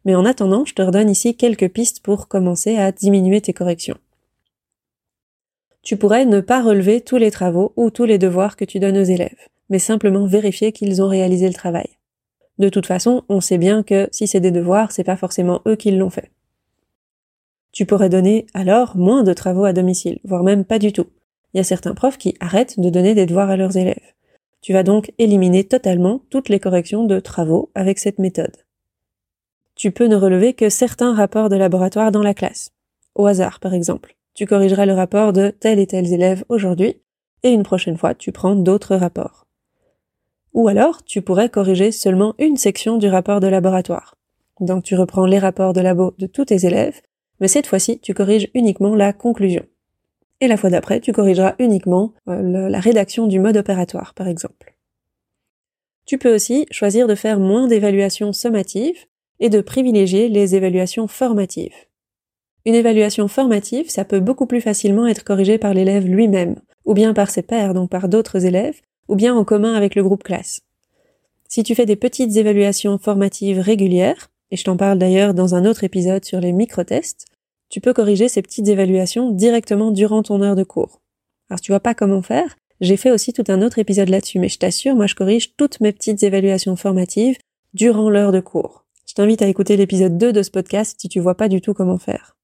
Mais 0.04 0.14
en 0.14 0.26
attendant, 0.26 0.66
je 0.66 0.74
te 0.74 0.82
redonne 0.82 1.08
ici 1.08 1.36
quelques 1.36 1.70
pistes 1.70 2.00
pour 2.00 2.28
commencer 2.28 2.76
à 2.76 2.92
diminuer 2.92 3.40
tes 3.40 3.54
corrections 3.54 3.96
tu 5.84 5.98
pourrais 5.98 6.24
ne 6.24 6.40
pas 6.40 6.62
relever 6.62 7.02
tous 7.02 7.18
les 7.18 7.30
travaux 7.30 7.72
ou 7.76 7.90
tous 7.90 8.06
les 8.06 8.18
devoirs 8.18 8.56
que 8.56 8.64
tu 8.64 8.80
donnes 8.80 8.96
aux 8.96 9.04
élèves, 9.04 9.48
mais 9.68 9.78
simplement 9.78 10.26
vérifier 10.26 10.72
qu'ils 10.72 11.02
ont 11.02 11.08
réalisé 11.08 11.46
le 11.46 11.54
travail. 11.54 11.88
De 12.58 12.70
toute 12.70 12.86
façon, 12.86 13.22
on 13.28 13.40
sait 13.40 13.58
bien 13.58 13.82
que 13.82 14.08
si 14.10 14.26
c'est 14.26 14.40
des 14.40 14.50
devoirs, 14.50 14.92
c'est 14.92 15.04
pas 15.04 15.16
forcément 15.16 15.60
eux 15.68 15.76
qui 15.76 15.90
l'ont 15.90 16.10
fait. 16.10 16.30
Tu 17.72 17.84
pourrais 17.84 18.08
donner 18.08 18.46
alors 18.54 18.96
moins 18.96 19.24
de 19.24 19.34
travaux 19.34 19.64
à 19.64 19.72
domicile, 19.72 20.20
voire 20.24 20.42
même 20.42 20.64
pas 20.64 20.78
du 20.78 20.92
tout. 20.92 21.06
Il 21.54 21.58
y 21.58 21.60
a 21.60 21.64
certains 21.64 21.94
profs 21.94 22.18
qui 22.18 22.34
arrêtent 22.40 22.78
de 22.78 22.90
donner 22.90 23.14
des 23.14 23.26
devoirs 23.26 23.48
à 23.48 23.56
leurs 23.56 23.76
élèves. 23.76 24.12
Tu 24.60 24.72
vas 24.72 24.82
donc 24.82 25.12
éliminer 25.18 25.64
totalement 25.64 26.20
toutes 26.28 26.48
les 26.48 26.60
corrections 26.60 27.04
de 27.04 27.20
travaux 27.20 27.70
avec 27.74 27.98
cette 27.98 28.18
méthode. 28.18 28.56
Tu 29.74 29.90
peux 29.90 30.06
ne 30.06 30.16
relever 30.16 30.52
que 30.52 30.68
certains 30.68 31.14
rapports 31.14 31.48
de 31.48 31.56
laboratoire 31.56 32.12
dans 32.12 32.22
la 32.22 32.34
classe. 32.34 32.70
Au 33.14 33.26
hasard, 33.26 33.60
par 33.60 33.74
exemple 33.74 34.16
tu 34.34 34.46
corrigeras 34.46 34.84
le 34.84 34.92
rapport 34.92 35.32
de 35.32 35.50
tel 35.50 35.78
et 35.78 35.86
tel 35.86 36.12
élève 36.12 36.44
aujourd'hui, 36.48 37.00
et 37.44 37.50
une 37.50 37.62
prochaine 37.62 37.96
fois, 37.96 38.14
tu 38.14 38.32
prends 38.32 38.56
d'autres 38.56 38.96
rapports. 38.96 39.46
Ou 40.52 40.68
alors, 40.68 41.04
tu 41.04 41.22
pourrais 41.22 41.48
corriger 41.48 41.92
seulement 41.92 42.34
une 42.38 42.56
section 42.56 42.98
du 42.98 43.08
rapport 43.08 43.40
de 43.40 43.46
laboratoire. 43.46 44.16
Donc 44.60 44.84
tu 44.84 44.94
reprends 44.94 45.26
les 45.26 45.38
rapports 45.38 45.72
de 45.72 45.80
labo 45.80 46.14
de 46.18 46.26
tous 46.26 46.46
tes 46.46 46.66
élèves, 46.66 47.00
mais 47.40 47.48
cette 47.48 47.66
fois-ci, 47.66 47.98
tu 48.00 48.14
corriges 48.14 48.50
uniquement 48.54 48.94
la 48.94 49.12
conclusion. 49.12 49.64
Et 50.44 50.46
la 50.46 50.58
fois 50.58 50.68
d'après, 50.68 51.00
tu 51.00 51.12
corrigeras 51.12 51.54
uniquement 51.58 52.12
euh, 52.28 52.68
la 52.68 52.78
rédaction 52.78 53.26
du 53.26 53.40
mode 53.40 53.56
opératoire, 53.56 54.12
par 54.12 54.28
exemple. 54.28 54.74
Tu 56.04 56.18
peux 56.18 56.34
aussi 56.34 56.66
choisir 56.70 57.08
de 57.08 57.14
faire 57.14 57.40
moins 57.40 57.66
d'évaluations 57.66 58.34
sommatives 58.34 59.06
et 59.40 59.48
de 59.48 59.62
privilégier 59.62 60.28
les 60.28 60.54
évaluations 60.54 61.08
formatives. 61.08 61.72
Une 62.66 62.74
évaluation 62.74 63.26
formative, 63.26 63.88
ça 63.88 64.04
peut 64.04 64.20
beaucoup 64.20 64.44
plus 64.44 64.60
facilement 64.60 65.06
être 65.06 65.24
corrigé 65.24 65.56
par 65.56 65.72
l'élève 65.72 66.06
lui-même, 66.06 66.56
ou 66.84 66.92
bien 66.92 67.14
par 67.14 67.30
ses 67.30 67.40
pairs, 67.40 67.72
donc 67.72 67.88
par 67.88 68.10
d'autres 68.10 68.44
élèves, 68.44 68.82
ou 69.08 69.16
bien 69.16 69.34
en 69.34 69.44
commun 69.44 69.72
avec 69.72 69.94
le 69.94 70.02
groupe 70.02 70.24
classe. 70.24 70.60
Si 71.48 71.62
tu 71.62 71.74
fais 71.74 71.86
des 71.86 71.96
petites 71.96 72.36
évaluations 72.36 72.98
formatives 72.98 73.60
régulières, 73.60 74.30
et 74.50 74.58
je 74.58 74.64
t'en 74.64 74.76
parle 74.76 74.98
d'ailleurs 74.98 75.32
dans 75.32 75.54
un 75.54 75.64
autre 75.64 75.84
épisode 75.84 76.26
sur 76.26 76.38
les 76.38 76.52
micro-tests, 76.52 77.28
tu 77.74 77.80
peux 77.80 77.92
corriger 77.92 78.28
ces 78.28 78.40
petites 78.40 78.68
évaluations 78.68 79.32
directement 79.32 79.90
durant 79.90 80.22
ton 80.22 80.40
heure 80.42 80.54
de 80.54 80.62
cours. 80.62 81.02
Alors 81.50 81.60
tu 81.60 81.72
vois 81.72 81.80
pas 81.80 81.92
comment 81.92 82.22
faire, 82.22 82.54
j'ai 82.80 82.96
fait 82.96 83.10
aussi 83.10 83.32
tout 83.32 83.42
un 83.48 83.62
autre 83.62 83.80
épisode 83.80 84.10
là-dessus, 84.10 84.38
mais 84.38 84.48
je 84.48 84.60
t'assure, 84.60 84.94
moi 84.94 85.08
je 85.08 85.16
corrige 85.16 85.56
toutes 85.56 85.80
mes 85.80 85.90
petites 85.90 86.22
évaluations 86.22 86.76
formatives 86.76 87.36
durant 87.72 88.10
l'heure 88.10 88.30
de 88.30 88.38
cours. 88.38 88.84
Je 89.08 89.14
t'invite 89.14 89.42
à 89.42 89.48
écouter 89.48 89.76
l'épisode 89.76 90.16
2 90.16 90.32
de 90.32 90.42
ce 90.44 90.52
podcast 90.52 90.94
si 91.00 91.08
tu 91.08 91.18
vois 91.18 91.34
pas 91.34 91.48
du 91.48 91.60
tout 91.60 91.74
comment 91.74 91.98
faire. 91.98 92.36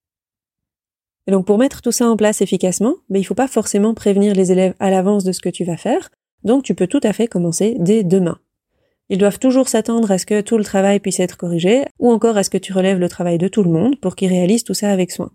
Et 1.29 1.31
donc 1.31 1.47
pour 1.47 1.59
mettre 1.59 1.81
tout 1.81 1.93
ça 1.93 2.09
en 2.09 2.17
place 2.17 2.41
efficacement, 2.41 2.97
ben, 3.09 3.21
il 3.21 3.25
faut 3.25 3.37
pas 3.37 3.47
forcément 3.47 3.95
prévenir 3.95 4.35
les 4.35 4.51
élèves 4.51 4.75
à 4.81 4.91
l'avance 4.91 5.23
de 5.23 5.31
ce 5.31 5.41
que 5.41 5.49
tu 5.49 5.63
vas 5.63 5.77
faire, 5.77 6.11
donc 6.43 6.65
tu 6.65 6.75
peux 6.75 6.89
tout 6.89 7.05
à 7.05 7.13
fait 7.13 7.29
commencer 7.29 7.77
dès 7.79 8.03
demain. 8.03 8.41
Ils 9.11 9.19
doivent 9.19 9.41
toujours 9.41 9.69
s'attendre 9.69 10.11
à 10.13 10.19
ce 10.19 10.25
que 10.25 10.41
tout 10.41 10.57
le 10.57 10.65
travail 10.65 11.01
puisse 11.01 11.19
être 11.19 11.37
corrigé, 11.37 11.83
ou 11.99 12.13
encore 12.13 12.37
à 12.37 12.45
ce 12.45 12.51
que 12.51 12.59
tu 12.59 12.73
relèves 12.73 13.01
le 13.01 13.09
travail 13.09 13.39
de 13.39 13.49
tout 13.49 13.65
le 13.65 13.71
monde 13.71 13.99
pour 13.99 14.15
qu'ils 14.15 14.29
réalisent 14.29 14.65
tout 14.65 14.73
ça 14.73 14.91
avec 14.91 15.11
soin. 15.11 15.33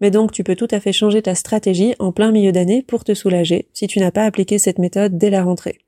Mais 0.00 0.12
donc 0.12 0.30
tu 0.30 0.44
peux 0.44 0.54
tout 0.54 0.68
à 0.70 0.80
fait 0.80 0.92
changer 0.92 1.20
ta 1.20 1.34
stratégie 1.34 1.94
en 1.98 2.12
plein 2.12 2.30
milieu 2.30 2.52
d'année 2.52 2.82
pour 2.82 3.02
te 3.04 3.12
soulager 3.12 3.68
si 3.72 3.88
tu 3.88 3.98
n'as 3.98 4.12
pas 4.12 4.24
appliqué 4.24 4.58
cette 4.58 4.78
méthode 4.78 5.18
dès 5.18 5.30
la 5.30 5.42
rentrée. 5.42 5.78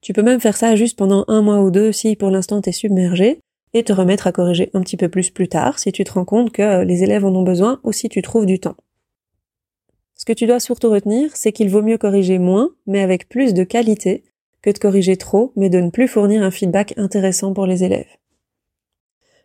Tu 0.00 0.14
peux 0.14 0.22
même 0.22 0.40
faire 0.40 0.56
ça 0.56 0.74
juste 0.74 0.98
pendant 0.98 1.24
un 1.28 1.42
mois 1.42 1.60
ou 1.60 1.70
deux 1.70 1.92
si 1.92 2.16
pour 2.16 2.30
l'instant 2.30 2.62
t'es 2.62 2.72
submergé, 2.72 3.40
et 3.74 3.82
te 3.82 3.92
remettre 3.92 4.26
à 4.26 4.32
corriger 4.32 4.70
un 4.72 4.80
petit 4.80 4.96
peu 4.96 5.10
plus 5.10 5.30
plus 5.30 5.48
tard 5.48 5.78
si 5.78 5.92
tu 5.92 6.02
te 6.02 6.12
rends 6.12 6.24
compte 6.24 6.50
que 6.50 6.82
les 6.82 7.02
élèves 7.02 7.26
en 7.26 7.34
ont 7.34 7.42
besoin 7.42 7.78
ou 7.84 7.92
si 7.92 8.08
tu 8.08 8.22
trouves 8.22 8.46
du 8.46 8.58
temps. 8.58 8.76
Ce 10.14 10.24
que 10.24 10.32
tu 10.32 10.46
dois 10.46 10.60
surtout 10.60 10.88
retenir, 10.88 11.30
c'est 11.34 11.52
qu'il 11.52 11.68
vaut 11.68 11.82
mieux 11.82 11.98
corriger 11.98 12.38
moins, 12.38 12.70
mais 12.86 13.02
avec 13.02 13.28
plus 13.28 13.52
de 13.52 13.64
qualité, 13.64 14.24
de 14.72 14.78
corriger 14.78 15.16
trop, 15.16 15.52
mais 15.56 15.70
de 15.70 15.80
ne 15.80 15.90
plus 15.90 16.08
fournir 16.08 16.42
un 16.42 16.50
feedback 16.50 16.94
intéressant 16.96 17.52
pour 17.52 17.66
les 17.66 17.84
élèves. 17.84 18.08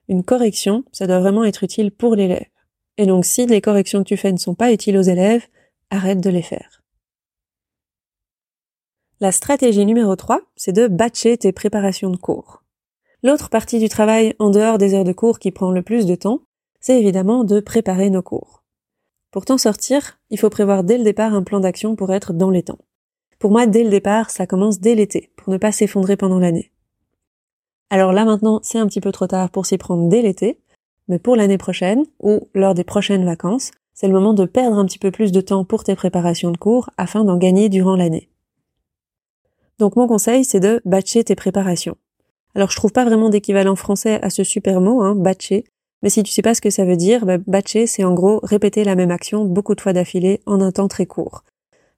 Une 0.07 0.23
correction, 0.23 0.83
ça 0.91 1.07
doit 1.07 1.19
vraiment 1.19 1.43
être 1.43 1.63
utile 1.63 1.91
pour 1.91 2.15
l'élève. 2.15 2.45
Et 2.97 3.05
donc 3.05 3.25
si 3.25 3.45
les 3.45 3.61
corrections 3.61 4.03
que 4.03 4.09
tu 4.09 4.17
fais 4.17 4.31
ne 4.31 4.37
sont 4.37 4.55
pas 4.55 4.73
utiles 4.73 4.97
aux 4.97 5.01
élèves, 5.01 5.45
arrête 5.89 6.21
de 6.21 6.29
les 6.29 6.41
faire. 6.41 6.81
La 9.19 9.31
stratégie 9.31 9.85
numéro 9.85 10.15
3, 10.15 10.41
c'est 10.55 10.73
de 10.73 10.87
batcher 10.87 11.37
tes 11.37 11.51
préparations 11.51 12.09
de 12.09 12.17
cours. 12.17 12.63
L'autre 13.23 13.49
partie 13.49 13.77
du 13.77 13.87
travail 13.87 14.35
en 14.39 14.49
dehors 14.49 14.79
des 14.79 14.95
heures 14.95 15.03
de 15.03 15.13
cours 15.13 15.37
qui 15.37 15.51
prend 15.51 15.71
le 15.71 15.83
plus 15.83 16.07
de 16.07 16.15
temps, 16.15 16.41
c'est 16.79 16.99
évidemment 16.99 17.43
de 17.43 17.59
préparer 17.59 18.09
nos 18.09 18.23
cours. 18.23 18.63
Pour 19.29 19.45
t'en 19.45 19.59
sortir, 19.59 20.19
il 20.31 20.39
faut 20.39 20.49
prévoir 20.49 20.83
dès 20.83 20.97
le 20.97 21.03
départ 21.03 21.35
un 21.35 21.43
plan 21.43 21.59
d'action 21.59 21.95
pour 21.95 22.11
être 22.11 22.33
dans 22.33 22.49
les 22.49 22.63
temps. 22.63 22.79
Pour 23.41 23.49
moi, 23.49 23.65
dès 23.65 23.83
le 23.83 23.89
départ, 23.89 24.29
ça 24.29 24.45
commence 24.45 24.79
dès 24.79 24.93
l'été, 24.93 25.31
pour 25.35 25.51
ne 25.51 25.57
pas 25.57 25.71
s'effondrer 25.71 26.15
pendant 26.15 26.37
l'année. 26.37 26.71
Alors 27.89 28.13
là 28.13 28.23
maintenant, 28.23 28.59
c'est 28.61 28.77
un 28.77 28.85
petit 28.85 29.01
peu 29.01 29.11
trop 29.11 29.25
tard 29.25 29.49
pour 29.49 29.65
s'y 29.65 29.79
prendre 29.79 30.07
dès 30.09 30.21
l'été, 30.21 30.59
mais 31.07 31.17
pour 31.17 31.35
l'année 31.35 31.57
prochaine, 31.57 32.05
ou 32.19 32.47
lors 32.53 32.75
des 32.75 32.83
prochaines 32.83 33.25
vacances, 33.25 33.71
c'est 33.95 34.05
le 34.05 34.13
moment 34.13 34.35
de 34.35 34.45
perdre 34.45 34.77
un 34.77 34.85
petit 34.85 34.99
peu 34.99 35.09
plus 35.09 35.31
de 35.31 35.41
temps 35.41 35.65
pour 35.65 35.83
tes 35.83 35.95
préparations 35.95 36.51
de 36.51 36.57
cours 36.57 36.91
afin 36.97 37.23
d'en 37.23 37.37
gagner 37.37 37.67
durant 37.67 37.95
l'année. 37.95 38.29
Donc 39.79 39.95
mon 39.95 40.07
conseil, 40.07 40.45
c'est 40.45 40.59
de 40.59 40.79
batcher 40.85 41.23
tes 41.23 41.35
préparations. 41.35 41.97
Alors 42.53 42.69
je 42.69 42.75
trouve 42.75 42.91
pas 42.91 43.05
vraiment 43.05 43.29
d'équivalent 43.29 43.75
français 43.75 44.19
à 44.21 44.29
ce 44.29 44.43
super 44.43 44.81
mot, 44.81 45.01
hein, 45.01 45.15
batcher, 45.15 45.63
mais 46.03 46.11
si 46.11 46.21
tu 46.21 46.31
sais 46.31 46.43
pas 46.43 46.53
ce 46.53 46.61
que 46.61 46.69
ça 46.69 46.85
veut 46.85 46.95
dire, 46.95 47.25
bah, 47.25 47.39
batcher 47.39 47.87
c'est 47.87 48.03
en 48.03 48.13
gros 48.13 48.39
répéter 48.43 48.83
la 48.83 48.93
même 48.93 49.09
action 49.09 49.45
beaucoup 49.45 49.73
de 49.73 49.81
fois 49.81 49.93
d'affilée 49.93 50.41
en 50.45 50.61
un 50.61 50.71
temps 50.71 50.87
très 50.87 51.07
court. 51.07 51.43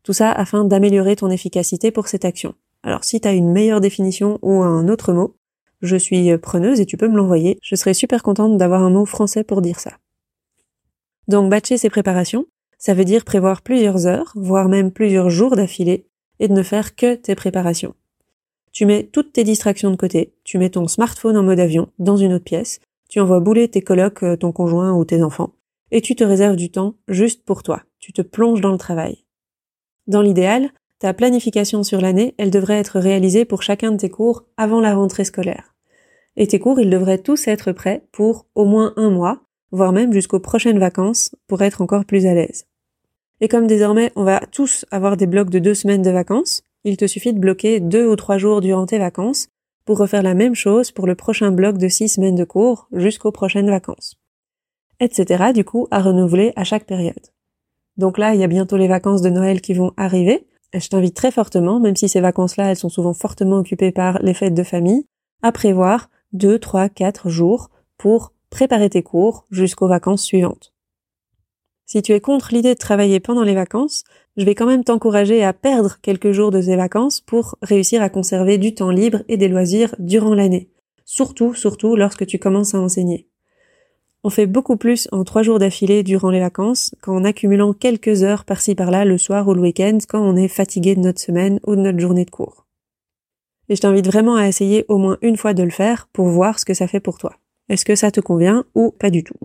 Tout 0.03 0.13
ça 0.13 0.31
afin 0.31 0.65
d'améliorer 0.65 1.15
ton 1.15 1.29
efficacité 1.29 1.91
pour 1.91 2.07
cette 2.07 2.25
action. 2.25 2.55
Alors 2.83 3.03
si 3.03 3.21
tu 3.21 3.27
as 3.27 3.33
une 3.33 3.51
meilleure 3.51 3.81
définition 3.81 4.37
ou 4.41 4.61
un 4.61 4.87
autre 4.89 5.13
mot, 5.13 5.35
je 5.81 5.95
suis 5.95 6.37
preneuse 6.37 6.79
et 6.79 6.85
tu 6.85 6.97
peux 6.97 7.07
me 7.07 7.17
l'envoyer. 7.17 7.57
Je 7.61 7.75
serais 7.75 7.93
super 7.93 8.23
contente 8.23 8.57
d'avoir 8.57 8.83
un 8.83 8.89
mot 8.89 9.05
français 9.05 9.43
pour 9.43 9.61
dire 9.61 9.79
ça. 9.79 9.91
Donc 11.27 11.49
batcher 11.49 11.77
ses 11.77 11.89
préparations, 11.89 12.45
ça 12.77 12.93
veut 12.93 13.05
dire 13.05 13.23
prévoir 13.23 13.61
plusieurs 13.61 14.07
heures, 14.07 14.33
voire 14.35 14.67
même 14.67 14.91
plusieurs 14.91 15.29
jours 15.29 15.55
d'affilée, 15.55 16.07
et 16.39 16.47
de 16.47 16.53
ne 16.53 16.63
faire 16.63 16.95
que 16.95 17.15
tes 17.15 17.35
préparations. 17.35 17.95
Tu 18.73 18.85
mets 18.85 19.03
toutes 19.03 19.33
tes 19.33 19.43
distractions 19.43 19.91
de 19.91 19.95
côté, 19.95 20.33
tu 20.43 20.57
mets 20.57 20.71
ton 20.71 20.87
smartphone 20.87 21.37
en 21.37 21.43
mode 21.43 21.59
avion 21.59 21.89
dans 21.99 22.17
une 22.17 22.33
autre 22.33 22.43
pièce, 22.43 22.79
tu 23.07 23.19
envoies 23.19 23.39
bouler 23.39 23.69
tes 23.69 23.81
colocs, 23.81 24.23
euh, 24.23 24.35
ton 24.35 24.51
conjoint 24.51 24.93
ou 24.93 25.05
tes 25.05 25.21
enfants, 25.21 25.53
et 25.91 26.01
tu 26.01 26.15
te 26.15 26.23
réserves 26.23 26.55
du 26.55 26.71
temps 26.71 26.95
juste 27.07 27.45
pour 27.45 27.63
toi. 27.63 27.83
Tu 27.99 28.11
te 28.11 28.21
plonges 28.21 28.61
dans 28.61 28.71
le 28.71 28.77
travail. 28.77 29.23
Dans 30.07 30.21
l'idéal, 30.21 30.71
ta 30.99 31.13
planification 31.13 31.83
sur 31.83 32.01
l'année, 32.01 32.35
elle 32.37 32.51
devrait 32.51 32.79
être 32.79 32.99
réalisée 32.99 33.45
pour 33.45 33.61
chacun 33.61 33.91
de 33.91 33.97
tes 33.97 34.09
cours 34.09 34.43
avant 34.57 34.81
la 34.81 34.95
rentrée 34.95 35.23
scolaire. 35.23 35.75
Et 36.35 36.47
tes 36.47 36.59
cours, 36.59 36.79
ils 36.79 36.89
devraient 36.89 37.19
tous 37.19 37.47
être 37.47 37.71
prêts 37.71 38.05
pour 38.11 38.47
au 38.55 38.65
moins 38.65 38.93
un 38.97 39.09
mois, 39.09 39.41
voire 39.71 39.93
même 39.93 40.13
jusqu'aux 40.13 40.39
prochaines 40.39 40.79
vacances, 40.79 41.35
pour 41.47 41.61
être 41.61 41.81
encore 41.81 42.05
plus 42.05 42.25
à 42.25 42.33
l'aise. 42.33 42.65
Et 43.41 43.47
comme 43.47 43.67
désormais 43.67 44.11
on 44.15 44.23
va 44.23 44.39
tous 44.39 44.85
avoir 44.91 45.17
des 45.17 45.27
blocs 45.27 45.49
de 45.49 45.59
deux 45.59 45.73
semaines 45.73 46.01
de 46.01 46.11
vacances, 46.11 46.63
il 46.83 46.97
te 46.97 47.07
suffit 47.07 47.33
de 47.33 47.39
bloquer 47.39 47.79
deux 47.79 48.07
ou 48.07 48.15
trois 48.15 48.37
jours 48.37 48.61
durant 48.61 48.85
tes 48.85 48.99
vacances 48.99 49.47
pour 49.85 49.97
refaire 49.97 50.23
la 50.23 50.33
même 50.33 50.55
chose 50.55 50.91
pour 50.91 51.07
le 51.07 51.15
prochain 51.15 51.51
bloc 51.51 51.77
de 51.77 51.87
six 51.87 52.09
semaines 52.09 52.35
de 52.35 52.45
cours 52.45 52.87
jusqu'aux 52.93 53.31
prochaines 53.31 53.69
vacances. 53.69 54.15
Etc. 54.99 55.51
du 55.53 55.65
coup 55.65 55.87
à 55.91 56.01
renouveler 56.01 56.53
à 56.55 56.63
chaque 56.63 56.85
période. 56.85 57.33
Donc 57.97 58.17
là, 58.17 58.33
il 58.33 58.39
y 58.39 58.43
a 58.43 58.47
bientôt 58.47 58.77
les 58.77 58.87
vacances 58.87 59.21
de 59.21 59.29
Noël 59.29 59.61
qui 59.61 59.73
vont 59.73 59.93
arriver. 59.97 60.47
Je 60.73 60.87
t'invite 60.87 61.15
très 61.15 61.31
fortement, 61.31 61.79
même 61.79 61.95
si 61.95 62.09
ces 62.09 62.21
vacances-là, 62.21 62.71
elles 62.71 62.77
sont 62.77 62.89
souvent 62.89 63.13
fortement 63.13 63.57
occupées 63.57 63.91
par 63.91 64.19
les 64.23 64.33
fêtes 64.33 64.55
de 64.55 64.63
famille, 64.63 65.05
à 65.41 65.51
prévoir 65.51 66.09
deux, 66.31 66.57
trois, 66.57 66.89
quatre 66.89 67.29
jours 67.29 67.69
pour 67.97 68.33
préparer 68.49 68.89
tes 68.89 69.03
cours 69.03 69.45
jusqu'aux 69.51 69.87
vacances 69.87 70.23
suivantes. 70.23 70.73
Si 71.85 72.01
tu 72.01 72.13
es 72.13 72.21
contre 72.21 72.53
l'idée 72.53 72.73
de 72.73 72.79
travailler 72.79 73.19
pendant 73.19 73.43
les 73.43 73.53
vacances, 73.53 74.03
je 74.37 74.45
vais 74.45 74.55
quand 74.55 74.65
même 74.65 74.83
t'encourager 74.83 75.43
à 75.43 75.53
perdre 75.53 75.97
quelques 76.01 76.31
jours 76.31 76.49
de 76.49 76.61
ces 76.61 76.75
vacances 76.75 77.21
pour 77.21 77.55
réussir 77.61 78.01
à 78.01 78.09
conserver 78.09 78.57
du 78.57 78.73
temps 78.73 78.89
libre 78.89 79.19
et 79.27 79.37
des 79.37 79.47
loisirs 79.47 79.95
durant 79.99 80.33
l'année. 80.33 80.71
Surtout, 81.05 81.53
surtout 81.53 81.95
lorsque 81.95 82.25
tu 82.25 82.39
commences 82.39 82.73
à 82.73 82.79
enseigner. 82.79 83.27
On 84.25 84.29
fait 84.29 84.47
beaucoup 84.47 84.77
plus 84.77 85.09
en 85.11 85.25
trois 85.25 85.43
jours 85.43 85.59
d'affilée 85.59 86.01
durant 86.01 86.29
les 86.29 86.39
vacances 86.39 86.95
qu'en 87.01 87.25
accumulant 87.25 87.73
quelques 87.73 88.23
heures 88.23 88.45
par-ci 88.45 88.73
par-là 88.73 89.03
le 89.03 89.17
soir 89.17 89.47
ou 89.49 89.53
le 89.53 89.59
week-end 89.59 89.97
quand 90.07 90.21
on 90.21 90.37
est 90.37 90.47
fatigué 90.47 90.95
de 90.95 91.01
notre 91.01 91.19
semaine 91.19 91.59
ou 91.67 91.75
de 91.75 91.81
notre 91.81 91.99
journée 91.99 92.23
de 92.23 92.31
cours. 92.31 92.65
Et 93.67 93.75
je 93.75 93.81
t'invite 93.81 94.07
vraiment 94.07 94.35
à 94.35 94.47
essayer 94.47 94.85
au 94.87 94.97
moins 94.97 95.17
une 95.21 95.35
fois 95.35 95.53
de 95.53 95.63
le 95.63 95.71
faire 95.71 96.07
pour 96.13 96.27
voir 96.27 96.57
ce 96.57 96.63
que 96.63 96.73
ça 96.73 96.87
fait 96.87 97.01
pour 97.01 97.17
toi. 97.17 97.35
Est-ce 97.67 97.83
que 97.83 97.95
ça 97.95 98.11
te 98.11 98.21
convient 98.21 98.63
ou 98.75 98.91
pas 98.91 99.09
du 99.09 99.25
tout? 99.25 99.35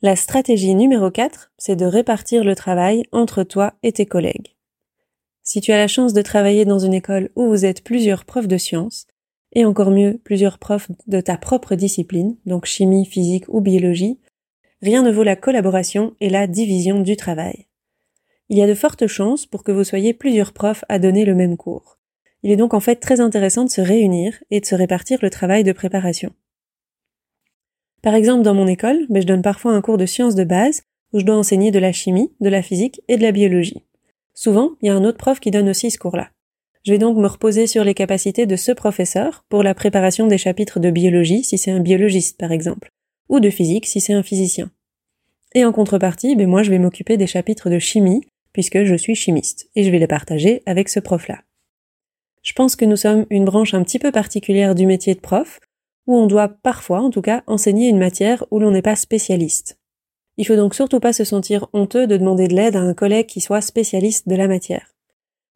La 0.00 0.16
stratégie 0.16 0.74
numéro 0.74 1.10
4, 1.10 1.52
c'est 1.58 1.76
de 1.76 1.84
répartir 1.84 2.42
le 2.42 2.54
travail 2.54 3.04
entre 3.12 3.44
toi 3.44 3.74
et 3.82 3.92
tes 3.92 4.06
collègues. 4.06 4.56
Si 5.42 5.60
tu 5.60 5.72
as 5.72 5.78
la 5.78 5.88
chance 5.88 6.12
de 6.12 6.22
travailler 6.22 6.64
dans 6.64 6.78
une 6.78 6.94
école 6.94 7.30
où 7.36 7.48
vous 7.48 7.64
êtes 7.64 7.84
plusieurs 7.84 8.24
profs 8.24 8.48
de 8.48 8.56
sciences, 8.56 9.06
et 9.52 9.64
encore 9.64 9.90
mieux 9.90 10.18
plusieurs 10.24 10.58
profs 10.58 10.90
de 11.06 11.20
ta 11.20 11.36
propre 11.36 11.74
discipline, 11.74 12.36
donc 12.46 12.64
chimie, 12.64 13.06
physique 13.06 13.44
ou 13.48 13.60
biologie, 13.60 14.18
rien 14.80 15.02
ne 15.02 15.12
vaut 15.12 15.22
la 15.22 15.36
collaboration 15.36 16.14
et 16.20 16.30
la 16.30 16.46
division 16.46 17.00
du 17.00 17.16
travail. 17.16 17.66
Il 18.48 18.58
y 18.58 18.62
a 18.62 18.66
de 18.66 18.74
fortes 18.74 19.06
chances 19.06 19.46
pour 19.46 19.64
que 19.64 19.72
vous 19.72 19.84
soyez 19.84 20.14
plusieurs 20.14 20.52
profs 20.52 20.84
à 20.88 20.98
donner 20.98 21.24
le 21.24 21.34
même 21.34 21.56
cours. 21.56 21.98
Il 22.42 22.50
est 22.50 22.56
donc 22.56 22.74
en 22.74 22.80
fait 22.80 22.96
très 22.96 23.20
intéressant 23.20 23.64
de 23.64 23.70
se 23.70 23.80
réunir 23.80 24.42
et 24.50 24.60
de 24.60 24.66
se 24.66 24.74
répartir 24.74 25.18
le 25.22 25.30
travail 25.30 25.64
de 25.64 25.72
préparation. 25.72 26.32
Par 28.02 28.14
exemple, 28.14 28.42
dans 28.42 28.54
mon 28.54 28.66
école, 28.66 29.06
ben, 29.08 29.22
je 29.22 29.26
donne 29.26 29.42
parfois 29.42 29.72
un 29.72 29.80
cours 29.80 29.96
de 29.96 30.06
sciences 30.06 30.34
de 30.34 30.44
base 30.44 30.82
où 31.12 31.20
je 31.20 31.24
dois 31.24 31.36
enseigner 31.36 31.70
de 31.70 31.78
la 31.78 31.92
chimie, 31.92 32.32
de 32.40 32.48
la 32.48 32.62
physique 32.62 33.00
et 33.06 33.16
de 33.16 33.22
la 33.22 33.32
biologie. 33.32 33.84
Souvent, 34.34 34.72
il 34.80 34.88
y 34.88 34.90
a 34.90 34.94
un 34.94 35.04
autre 35.04 35.18
prof 35.18 35.38
qui 35.38 35.50
donne 35.50 35.68
aussi 35.68 35.90
ce 35.90 35.98
cours-là. 35.98 36.30
Je 36.84 36.92
vais 36.92 36.98
donc 36.98 37.16
me 37.16 37.28
reposer 37.28 37.68
sur 37.68 37.84
les 37.84 37.94
capacités 37.94 38.44
de 38.46 38.56
ce 38.56 38.72
professeur 38.72 39.44
pour 39.48 39.62
la 39.62 39.74
préparation 39.74 40.26
des 40.26 40.38
chapitres 40.38 40.80
de 40.80 40.90
biologie 40.90 41.44
si 41.44 41.56
c'est 41.56 41.70
un 41.70 41.80
biologiste 41.80 42.38
par 42.38 42.50
exemple, 42.50 42.90
ou 43.28 43.38
de 43.38 43.50
physique 43.50 43.86
si 43.86 44.00
c'est 44.00 44.14
un 44.14 44.24
physicien. 44.24 44.70
Et 45.54 45.64
en 45.64 45.72
contrepartie, 45.72 46.34
ben 46.34 46.48
moi 46.48 46.62
je 46.62 46.70
vais 46.70 46.78
m'occuper 46.78 47.16
des 47.16 47.28
chapitres 47.28 47.70
de 47.70 47.78
chimie 47.78 48.22
puisque 48.52 48.82
je 48.82 48.94
suis 48.96 49.14
chimiste 49.14 49.70
et 49.76 49.84
je 49.84 49.90
vais 49.90 50.00
les 50.00 50.08
partager 50.08 50.62
avec 50.66 50.88
ce 50.88 50.98
prof-là. 50.98 51.42
Je 52.42 52.52
pense 52.52 52.74
que 52.74 52.84
nous 52.84 52.96
sommes 52.96 53.26
une 53.30 53.44
branche 53.44 53.74
un 53.74 53.84
petit 53.84 54.00
peu 54.00 54.10
particulière 54.10 54.74
du 54.74 54.86
métier 54.86 55.14
de 55.14 55.20
prof 55.20 55.60
où 56.08 56.16
on 56.16 56.26
doit 56.26 56.48
parfois, 56.48 57.00
en 57.00 57.10
tout 57.10 57.22
cas, 57.22 57.44
enseigner 57.46 57.88
une 57.88 57.98
matière 57.98 58.44
où 58.50 58.58
l'on 58.58 58.72
n'est 58.72 58.82
pas 58.82 58.96
spécialiste. 58.96 59.78
Il 60.36 60.46
faut 60.46 60.56
donc 60.56 60.74
surtout 60.74 60.98
pas 60.98 61.12
se 61.12 61.22
sentir 61.22 61.68
honteux 61.72 62.08
de 62.08 62.16
demander 62.16 62.48
de 62.48 62.54
l'aide 62.56 62.74
à 62.74 62.80
un 62.80 62.94
collègue 62.94 63.26
qui 63.26 63.40
soit 63.40 63.60
spécialiste 63.60 64.28
de 64.28 64.34
la 64.34 64.48
matière. 64.48 64.91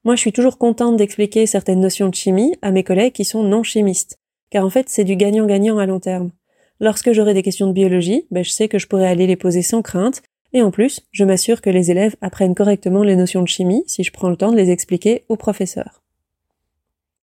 Moi, 0.06 0.14
je 0.14 0.20
suis 0.20 0.32
toujours 0.32 0.56
contente 0.56 0.96
d'expliquer 0.96 1.46
certaines 1.46 1.80
notions 1.80 2.08
de 2.08 2.14
chimie 2.14 2.54
à 2.62 2.70
mes 2.70 2.84
collègues 2.84 3.12
qui 3.12 3.24
sont 3.24 3.42
non 3.42 3.64
chimistes, 3.64 4.20
car 4.50 4.64
en 4.64 4.70
fait, 4.70 4.88
c'est 4.88 5.02
du 5.02 5.16
gagnant-gagnant 5.16 5.78
à 5.78 5.86
long 5.86 5.98
terme. 5.98 6.30
Lorsque 6.78 7.10
j'aurai 7.10 7.34
des 7.34 7.42
questions 7.42 7.66
de 7.66 7.72
biologie, 7.72 8.24
ben, 8.30 8.44
je 8.44 8.50
sais 8.50 8.68
que 8.68 8.78
je 8.78 8.86
pourrai 8.86 9.08
aller 9.08 9.26
les 9.26 9.34
poser 9.34 9.62
sans 9.62 9.82
crainte, 9.82 10.22
et 10.52 10.62
en 10.62 10.70
plus, 10.70 11.00
je 11.10 11.24
m'assure 11.24 11.60
que 11.60 11.70
les 11.70 11.90
élèves 11.90 12.14
apprennent 12.20 12.54
correctement 12.54 13.02
les 13.02 13.16
notions 13.16 13.42
de 13.42 13.48
chimie 13.48 13.82
si 13.88 14.04
je 14.04 14.12
prends 14.12 14.30
le 14.30 14.36
temps 14.36 14.52
de 14.52 14.56
les 14.56 14.70
expliquer 14.70 15.24
au 15.28 15.34
professeur. 15.34 16.04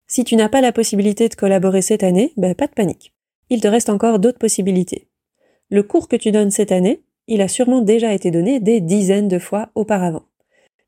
Si 0.06 0.24
tu 0.24 0.36
n'as 0.36 0.48
pas 0.48 0.62
la 0.62 0.72
possibilité 0.72 1.30
de 1.30 1.36
collaborer 1.36 1.82
cette 1.82 2.04
année, 2.04 2.32
ben 2.38 2.54
pas 2.54 2.68
de 2.68 2.74
panique. 2.74 3.12
Il 3.50 3.60
te 3.60 3.68
reste 3.68 3.90
encore 3.90 4.20
d'autres 4.20 4.38
possibilités. 4.38 5.08
Le 5.72 5.82
cours 5.82 6.08
que 6.08 6.16
tu 6.16 6.30
donnes 6.30 6.52
cette 6.52 6.72
année, 6.72 7.02
il 7.28 7.42
a 7.42 7.48
sûrement 7.48 7.82
déjà 7.82 8.14
été 8.14 8.30
donné 8.30 8.60
des 8.60 8.82
dizaines 8.82 9.30
de 9.30 9.40
fois 9.40 9.72
auparavant. 9.74 10.26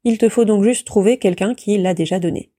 Il 0.04 0.18
te 0.18 0.30
faut 0.30 0.46
donc 0.46 0.64
juste 0.64 0.88
trouver 0.88 1.18
quelqu'un 1.18 1.54
qui 1.54 1.78
l'a 1.78 1.94
déjà 1.94 2.20
donné. 2.20 2.52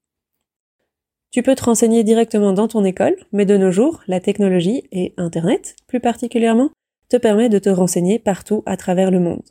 Tu 1.30 1.42
peux 1.42 1.54
te 1.54 1.64
renseigner 1.64 2.02
directement 2.02 2.52
dans 2.52 2.68
ton 2.68 2.84
école, 2.84 3.16
mais 3.32 3.46
de 3.46 3.56
nos 3.56 3.70
jours, 3.70 4.02
la 4.08 4.20
technologie 4.20 4.82
et 4.90 5.14
Internet, 5.16 5.76
plus 5.86 6.00
particulièrement, 6.00 6.70
te 7.08 7.16
permet 7.16 7.48
de 7.48 7.58
te 7.58 7.70
renseigner 7.70 8.18
partout 8.18 8.62
à 8.66 8.76
travers 8.76 9.10
le 9.10 9.20
monde. 9.20 9.48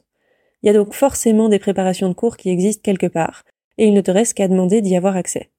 Il 0.61 0.67
y 0.67 0.69
a 0.69 0.73
donc 0.73 0.93
forcément 0.93 1.47
des 1.47 1.59
préparations 1.59 2.09
de 2.09 2.13
cours 2.13 2.35
qui 2.35 2.49
existent 2.49 2.81
quelque 2.83 3.07
part, 3.07 3.43
et 3.77 3.87
il 3.87 3.93
ne 3.93 4.01
te 4.01 4.11
reste 4.11 4.33
qu'à 4.33 4.49
demander 4.49 4.81
d'y 4.81 4.95
avoir 4.95 5.15
accès. 5.15 5.51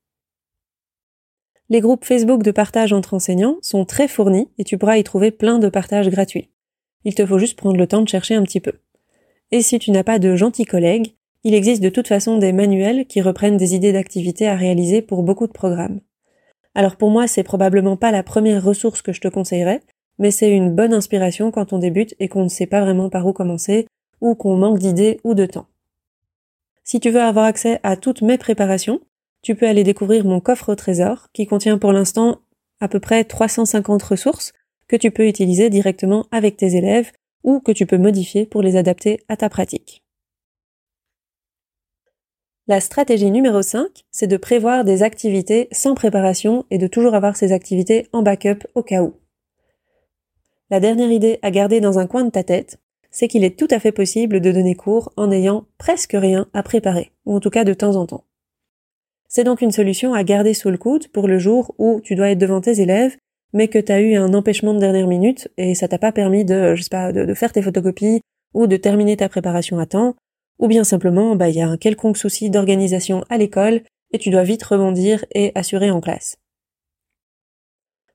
Les 1.71 1.81
groupes 1.81 2.05
Facebook 2.05 2.43
de 2.43 2.51
partage 2.51 2.93
entre 2.93 3.15
enseignants 3.15 3.59
sont 3.63 3.85
très 3.85 4.09
fournis 4.09 4.49
et 4.59 4.65
tu 4.65 4.77
pourras 4.77 4.99
y 4.99 5.05
trouver 5.05 5.31
plein 5.31 5.59
de 5.59 5.69
partages 5.69 6.11
gratuits. 6.11 6.51
Il 7.05 7.15
te 7.15 7.25
faut 7.25 7.39
juste 7.39 7.57
prendre 7.57 7.79
le 7.79 7.87
temps 7.87 8.03
de 8.03 8.09
chercher 8.09 8.35
un 8.35 8.43
petit 8.43 8.61
peu. 8.61 8.73
Et 9.53 9.63
si 9.63 9.79
tu 9.79 9.93
n'as 9.93 10.03
pas 10.03 10.19
de 10.19 10.35
gentils 10.35 10.65
collègues, 10.65 11.15
il 11.43 11.55
existe 11.55 11.83
de 11.83 11.89
toute 11.89 12.09
façon 12.09 12.39
des 12.39 12.53
manuels 12.53 13.07
qui 13.07 13.23
reprennent 13.23 13.57
des 13.57 13.75
idées 13.75 13.93
d'activités 13.93 14.47
à 14.47 14.57
réaliser 14.57 15.03
pour 15.03 15.23
beaucoup 15.23 15.47
de 15.47 15.53
programmes. 15.53 16.01
Alors 16.75 16.97
pour 16.97 17.11
moi, 17.11 17.27
c'est 17.27 17.43
probablement 17.43 17.97
pas 17.97 18.11
la 18.11 18.23
première 18.23 18.63
ressource 18.63 19.03
que 19.03 19.13
je 19.13 19.21
te 19.21 19.29
conseillerais, 19.29 19.81
mais 20.19 20.31
c'est 20.31 20.51
une 20.51 20.75
bonne 20.75 20.93
inspiration 20.93 21.51
quand 21.51 21.73
on 21.73 21.79
débute 21.79 22.15
et 22.21 22.29
qu'on 22.29 22.45
ne 22.45 22.49
sait 22.49 22.67
pas 22.67 22.83
vraiment 22.83 23.09
par 23.09 23.27
où 23.27 23.33
commencer, 23.33 23.87
ou 24.21 24.35
qu'on 24.35 24.57
manque 24.57 24.79
d'idées 24.79 25.19
ou 25.25 25.35
de 25.35 25.47
temps. 25.47 25.67
Si 26.85 27.01
tu 27.01 27.11
veux 27.11 27.23
avoir 27.23 27.47
accès 27.47 27.81
à 27.83 27.97
toutes 27.97 28.23
mes 28.23 28.37
préparations, 28.37 29.01
tu 29.43 29.55
peux 29.55 29.67
aller 29.67 29.85
découvrir 29.85 30.25
mon 30.27 30.41
coffre 30.41 30.71
au 30.71 30.75
trésor 30.75 31.29
qui 31.33 31.47
contient 31.47 31.79
pour 31.79 31.93
l'instant 31.93 32.41
à 32.81 32.89
peu 32.89 33.01
près 33.01 33.25
350 33.25 34.03
ressources 34.03 34.53
que 34.89 34.97
tu 34.97 35.11
peux 35.11 35.27
utiliser 35.27 35.71
directement 35.71 36.27
avec 36.31 36.57
tes 36.57 36.77
élèves 36.77 37.13
ou 37.43 37.61
que 37.61 37.73
tu 37.73 37.87
peux 37.87 37.99
modifier 37.99 38.45
pour 38.45 38.61
les 38.61 38.77
adapter 38.77 39.21
à 39.29 39.37
ta 39.37 39.49
pratique. 39.49 40.03
La 42.71 42.79
stratégie 42.79 43.33
numéro 43.33 43.63
5, 43.63 43.89
c'est 44.13 44.29
de 44.29 44.37
prévoir 44.37 44.85
des 44.85 45.03
activités 45.03 45.67
sans 45.73 45.97
préparation 45.97 46.67
et 46.71 46.79
de 46.79 46.87
toujours 46.87 47.17
avoir 47.17 47.35
ces 47.35 47.51
activités 47.51 48.07
en 48.13 48.23
backup 48.23 48.65
au 48.77 48.85
cas 48.85 49.03
où. 49.03 49.15
La 50.71 50.79
dernière 50.79 51.11
idée 51.11 51.41
à 51.43 51.51
garder 51.51 51.81
dans 51.81 51.99
un 51.99 52.07
coin 52.07 52.23
de 52.23 52.31
ta 52.31 52.45
tête, 52.45 52.79
c'est 53.11 53.27
qu'il 53.27 53.43
est 53.43 53.59
tout 53.59 53.67
à 53.73 53.81
fait 53.81 53.91
possible 53.91 54.41
de 54.41 54.53
donner 54.53 54.77
cours 54.77 55.13
en 55.17 55.33
ayant 55.33 55.65
presque 55.79 56.13
rien 56.13 56.47
à 56.55 56.63
préparer, 56.63 57.11
ou 57.27 57.35
en 57.35 57.41
tout 57.41 57.51
cas 57.51 57.65
de 57.65 57.75
temps 57.75 57.97
en 57.97 58.07
temps. 58.07 58.23
C'est 59.27 59.43
donc 59.43 59.63
une 59.63 59.73
solution 59.73 60.15
à 60.15 60.23
garder 60.23 60.55
sous 60.55 60.71
le 60.71 60.79
coude 60.79 61.09
pour 61.09 61.27
le 61.27 61.41
jour 61.41 61.75
où 61.79 62.01
tu 62.01 62.15
dois 62.15 62.31
être 62.31 62.39
devant 62.39 62.61
tes 62.61 62.81
élèves, 62.81 63.17
mais 63.53 63.67
que 63.67 63.81
tu 63.81 63.91
as 63.91 64.01
eu 64.01 64.15
un 64.15 64.33
empêchement 64.33 64.75
de 64.75 64.79
dernière 64.79 65.09
minute 65.09 65.49
et 65.57 65.75
ça 65.75 65.89
t'a 65.89 65.99
pas 65.99 66.13
permis 66.13 66.45
de, 66.45 66.77
je 66.77 66.85
de, 67.11 67.35
faire 67.35 67.51
tes 67.51 67.63
photocopies 67.63 68.21
ou 68.55 68.69
de 68.69 68.77
terminer 68.77 69.17
ta 69.17 69.29
préparation 69.29 69.81
à 69.81 69.87
temps, 69.87 70.15
ou 70.61 70.69
bien 70.69 70.85
simplement, 70.85 71.35
bah, 71.35 71.49
il 71.49 71.57
y 71.57 71.63
a 71.63 71.69
un 71.69 71.77
quelconque 71.77 72.19
souci 72.19 72.51
d'organisation 72.51 73.25
à 73.31 73.39
l'école 73.39 73.83
et 74.13 74.19
tu 74.19 74.31
dois 74.31 74.45
vite 74.45 74.63
rebondir 74.63 75.25
et 75.35 75.53
assurer 75.55 75.91
en 75.91 76.01
classe. 76.01 76.37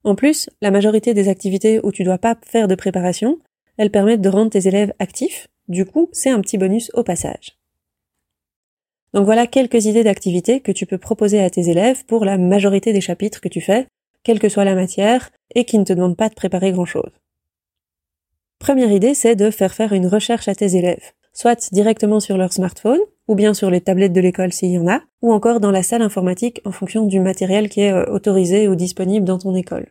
En 0.03 0.13
plus, 0.13 0.49
la 0.61 0.69
majorité 0.69 1.15
des 1.15 1.27
activités 1.27 1.79
où 1.83 1.91
tu 1.91 2.03
dois 2.03 2.19
pas 2.19 2.37
faire 2.45 2.67
de 2.67 2.75
préparation, 2.75 3.39
elles 3.77 3.89
permettent 3.89 4.21
de 4.21 4.29
rendre 4.29 4.51
tes 4.51 4.67
élèves 4.67 4.93
actifs, 4.99 5.47
du 5.67 5.85
coup, 5.85 6.09
c'est 6.11 6.29
un 6.29 6.41
petit 6.41 6.59
bonus 6.59 6.91
au 6.93 7.03
passage. 7.03 7.57
Donc 9.13 9.25
voilà 9.25 9.47
quelques 9.47 9.85
idées 9.85 10.03
d'activités 10.03 10.59
que 10.59 10.71
tu 10.71 10.85
peux 10.85 10.99
proposer 10.99 11.41
à 11.41 11.49
tes 11.49 11.69
élèves 11.69 12.05
pour 12.05 12.23
la 12.23 12.37
majorité 12.37 12.93
des 12.93 13.01
chapitres 13.01 13.41
que 13.41 13.49
tu 13.49 13.61
fais, 13.61 13.87
quelle 14.23 14.39
que 14.39 14.49
soit 14.49 14.65
la 14.65 14.75
matière, 14.75 15.31
et 15.55 15.65
qui 15.65 15.79
ne 15.79 15.83
te 15.83 15.93
demandent 15.93 16.17
pas 16.17 16.29
de 16.29 16.35
préparer 16.35 16.71
grand 16.71 16.85
chose. 16.85 17.11
Première 18.59 18.91
idée, 18.91 19.15
c'est 19.15 19.35
de 19.35 19.49
faire 19.49 19.73
faire 19.73 19.93
une 19.93 20.07
recherche 20.07 20.47
à 20.47 20.55
tes 20.55 20.75
élèves, 20.75 21.13
soit 21.35 21.69
directement 21.71 22.19
sur 22.19 22.37
leur 22.37 22.51
smartphone, 22.51 22.99
ou 23.27 23.35
bien 23.35 23.53
sur 23.53 23.69
les 23.69 23.81
tablettes 23.81 24.13
de 24.13 24.21
l'école 24.21 24.53
s'il 24.53 24.71
y 24.71 24.77
en 24.79 24.87
a, 24.87 25.01
ou 25.21 25.33
encore 25.33 25.59
dans 25.59 25.69
la 25.69 25.83
salle 25.83 26.01
informatique 26.01 26.61
en 26.65 26.71
fonction 26.71 27.05
du 27.05 27.19
matériel 27.19 27.69
qui 27.69 27.81
est 27.81 27.91
euh, 27.91 28.05
autorisé 28.05 28.67
ou 28.67 28.75
disponible 28.75 29.25
dans 29.25 29.37
ton 29.37 29.53
école. 29.53 29.87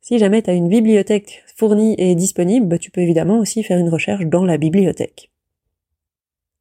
Si 0.00 0.18
jamais 0.18 0.42
tu 0.42 0.50
as 0.50 0.54
une 0.54 0.68
bibliothèque 0.68 1.44
fournie 1.56 1.94
et 1.96 2.14
disponible, 2.16 2.66
bah, 2.66 2.78
tu 2.78 2.90
peux 2.90 3.00
évidemment 3.00 3.38
aussi 3.38 3.62
faire 3.62 3.78
une 3.78 3.88
recherche 3.88 4.26
dans 4.26 4.44
la 4.44 4.58
bibliothèque. 4.58 5.30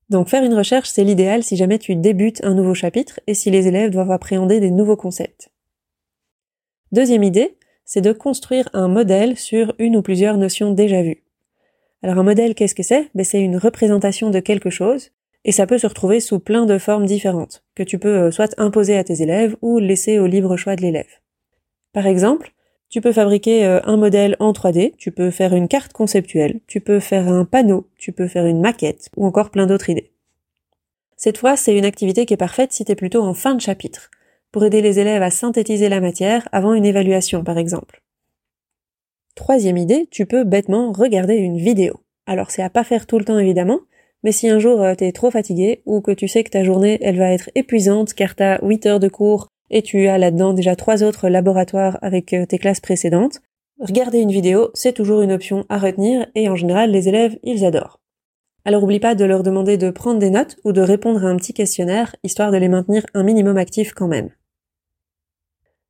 Donc 0.09 0.29
faire 0.29 0.43
une 0.43 0.53
recherche, 0.53 0.89
c'est 0.89 1.03
l'idéal 1.03 1.41
si 1.41 1.55
jamais 1.55 1.79
tu 1.79 1.95
débutes 1.95 2.43
un 2.43 2.53
nouveau 2.53 2.75
chapitre 2.75 3.19
et 3.25 3.33
si 3.33 3.49
les 3.49 3.67
élèves 3.67 3.89
doivent 3.89 4.11
appréhender 4.11 4.59
des 4.59 4.69
nouveaux 4.69 4.97
concepts. 4.97 5.49
Deuxième 6.91 7.23
idée, 7.23 7.57
c'est 7.85 8.01
de 8.01 8.11
construire 8.11 8.69
un 8.73 8.89
modèle 8.89 9.37
sur 9.37 9.73
une 9.79 9.95
ou 9.95 10.01
plusieurs 10.01 10.37
notions 10.37 10.71
déjà 10.71 11.01
vues. 11.01 11.23
Alors 12.03 12.17
un 12.17 12.23
modèle, 12.23 12.55
qu'est-ce 12.55 12.75
que 12.75 12.83
c'est? 12.83 13.09
Ben, 13.13 13.23
C'est 13.23 13.41
une 13.41 13.57
représentation 13.57 14.29
de 14.31 14.39
quelque 14.39 14.69
chose, 14.69 15.11
et 15.45 15.51
ça 15.51 15.67
peut 15.67 15.77
se 15.77 15.87
retrouver 15.87 16.19
sous 16.19 16.39
plein 16.39 16.65
de 16.65 16.77
formes 16.77 17.05
différentes, 17.05 17.63
que 17.75 17.83
tu 17.83 17.99
peux 17.99 18.15
euh, 18.15 18.31
soit 18.31 18.53
imposer 18.59 18.97
à 18.97 19.03
tes 19.03 19.21
élèves 19.21 19.55
ou 19.61 19.79
laisser 19.79 20.19
au 20.19 20.27
libre 20.27 20.57
choix 20.57 20.75
de 20.75 20.81
l'élève. 20.81 21.19
Par 21.93 22.07
exemple, 22.07 22.53
tu 22.89 23.01
peux 23.01 23.11
fabriquer 23.11 23.65
euh, 23.65 23.79
un 23.85 23.97
modèle 23.97 24.35
en 24.39 24.51
3D, 24.51 24.95
tu 24.97 25.11
peux 25.11 25.31
faire 25.31 25.53
une 25.53 25.67
carte 25.67 25.93
conceptuelle, 25.93 26.59
tu 26.67 26.81
peux 26.81 26.99
faire 26.99 27.27
un 27.27 27.45
panneau, 27.45 27.87
tu 27.97 28.11
peux 28.11 28.27
faire 28.27 28.45
une 28.45 28.61
maquette, 28.61 29.09
ou 29.15 29.25
encore 29.25 29.49
plein 29.49 29.67
d'autres 29.67 29.89
idées. 29.89 30.11
Cette 31.17 31.37
fois, 31.37 31.55
c'est 31.55 31.77
une 31.77 31.85
activité 31.85 32.25
qui 32.25 32.33
est 32.33 32.37
parfaite 32.37 32.73
si 32.73 32.83
tu 32.83 32.95
plutôt 32.95 33.21
en 33.21 33.33
fin 33.33 33.53
de 33.53 33.61
chapitre, 33.61 34.09
pour 34.51 34.65
aider 34.65 34.81
les 34.81 34.99
élèves 34.99 35.21
à 35.21 35.31
synthétiser 35.31 35.87
la 35.87 36.01
matière 36.01 36.49
avant 36.51 36.73
une 36.73 36.85
évaluation, 36.85 37.43
par 37.43 37.57
exemple. 37.57 38.01
Troisième 39.41 39.77
idée, 39.77 40.07
tu 40.11 40.27
peux 40.27 40.43
bêtement 40.43 40.91
regarder 40.91 41.33
une 41.33 41.57
vidéo. 41.57 41.95
Alors 42.27 42.51
c'est 42.51 42.61
à 42.61 42.69
pas 42.69 42.83
faire 42.83 43.07
tout 43.07 43.17
le 43.17 43.25
temps 43.25 43.39
évidemment, 43.39 43.79
mais 44.23 44.31
si 44.31 44.47
un 44.47 44.59
jour 44.59 44.83
euh, 44.83 44.93
t'es 44.93 45.11
trop 45.11 45.31
fatigué 45.31 45.81
ou 45.87 45.99
que 45.99 46.11
tu 46.11 46.27
sais 46.27 46.43
que 46.43 46.51
ta 46.51 46.63
journée 46.63 46.99
elle 47.01 47.17
va 47.17 47.31
être 47.31 47.49
épuisante 47.55 48.13
car 48.13 48.35
t'as 48.35 48.63
8 48.63 48.85
heures 48.85 48.99
de 48.99 49.07
cours 49.07 49.47
et 49.71 49.81
tu 49.81 50.07
as 50.07 50.19
là-dedans 50.19 50.53
déjà 50.53 50.75
trois 50.75 51.01
autres 51.01 51.27
laboratoires 51.27 51.97
avec 52.03 52.33
euh, 52.33 52.45
tes 52.45 52.59
classes 52.59 52.81
précédentes, 52.81 53.41
regarder 53.79 54.19
une 54.19 54.31
vidéo, 54.31 54.69
c'est 54.75 54.93
toujours 54.93 55.23
une 55.23 55.31
option 55.31 55.65
à 55.69 55.79
retenir 55.79 56.27
et 56.35 56.47
en 56.47 56.55
général 56.55 56.91
les 56.91 57.09
élèves, 57.09 57.39
ils 57.41 57.65
adorent. 57.65 57.99
Alors 58.63 58.83
oublie 58.83 58.99
pas 58.99 59.15
de 59.15 59.25
leur 59.25 59.41
demander 59.41 59.75
de 59.79 59.89
prendre 59.89 60.19
des 60.19 60.29
notes 60.29 60.57
ou 60.65 60.71
de 60.71 60.81
répondre 60.81 61.25
à 61.25 61.29
un 61.29 61.37
petit 61.37 61.55
questionnaire, 61.55 62.15
histoire 62.23 62.51
de 62.51 62.57
les 62.57 62.69
maintenir 62.69 63.07
un 63.15 63.23
minimum 63.23 63.57
actifs 63.57 63.93
quand 63.93 64.07
même. 64.07 64.29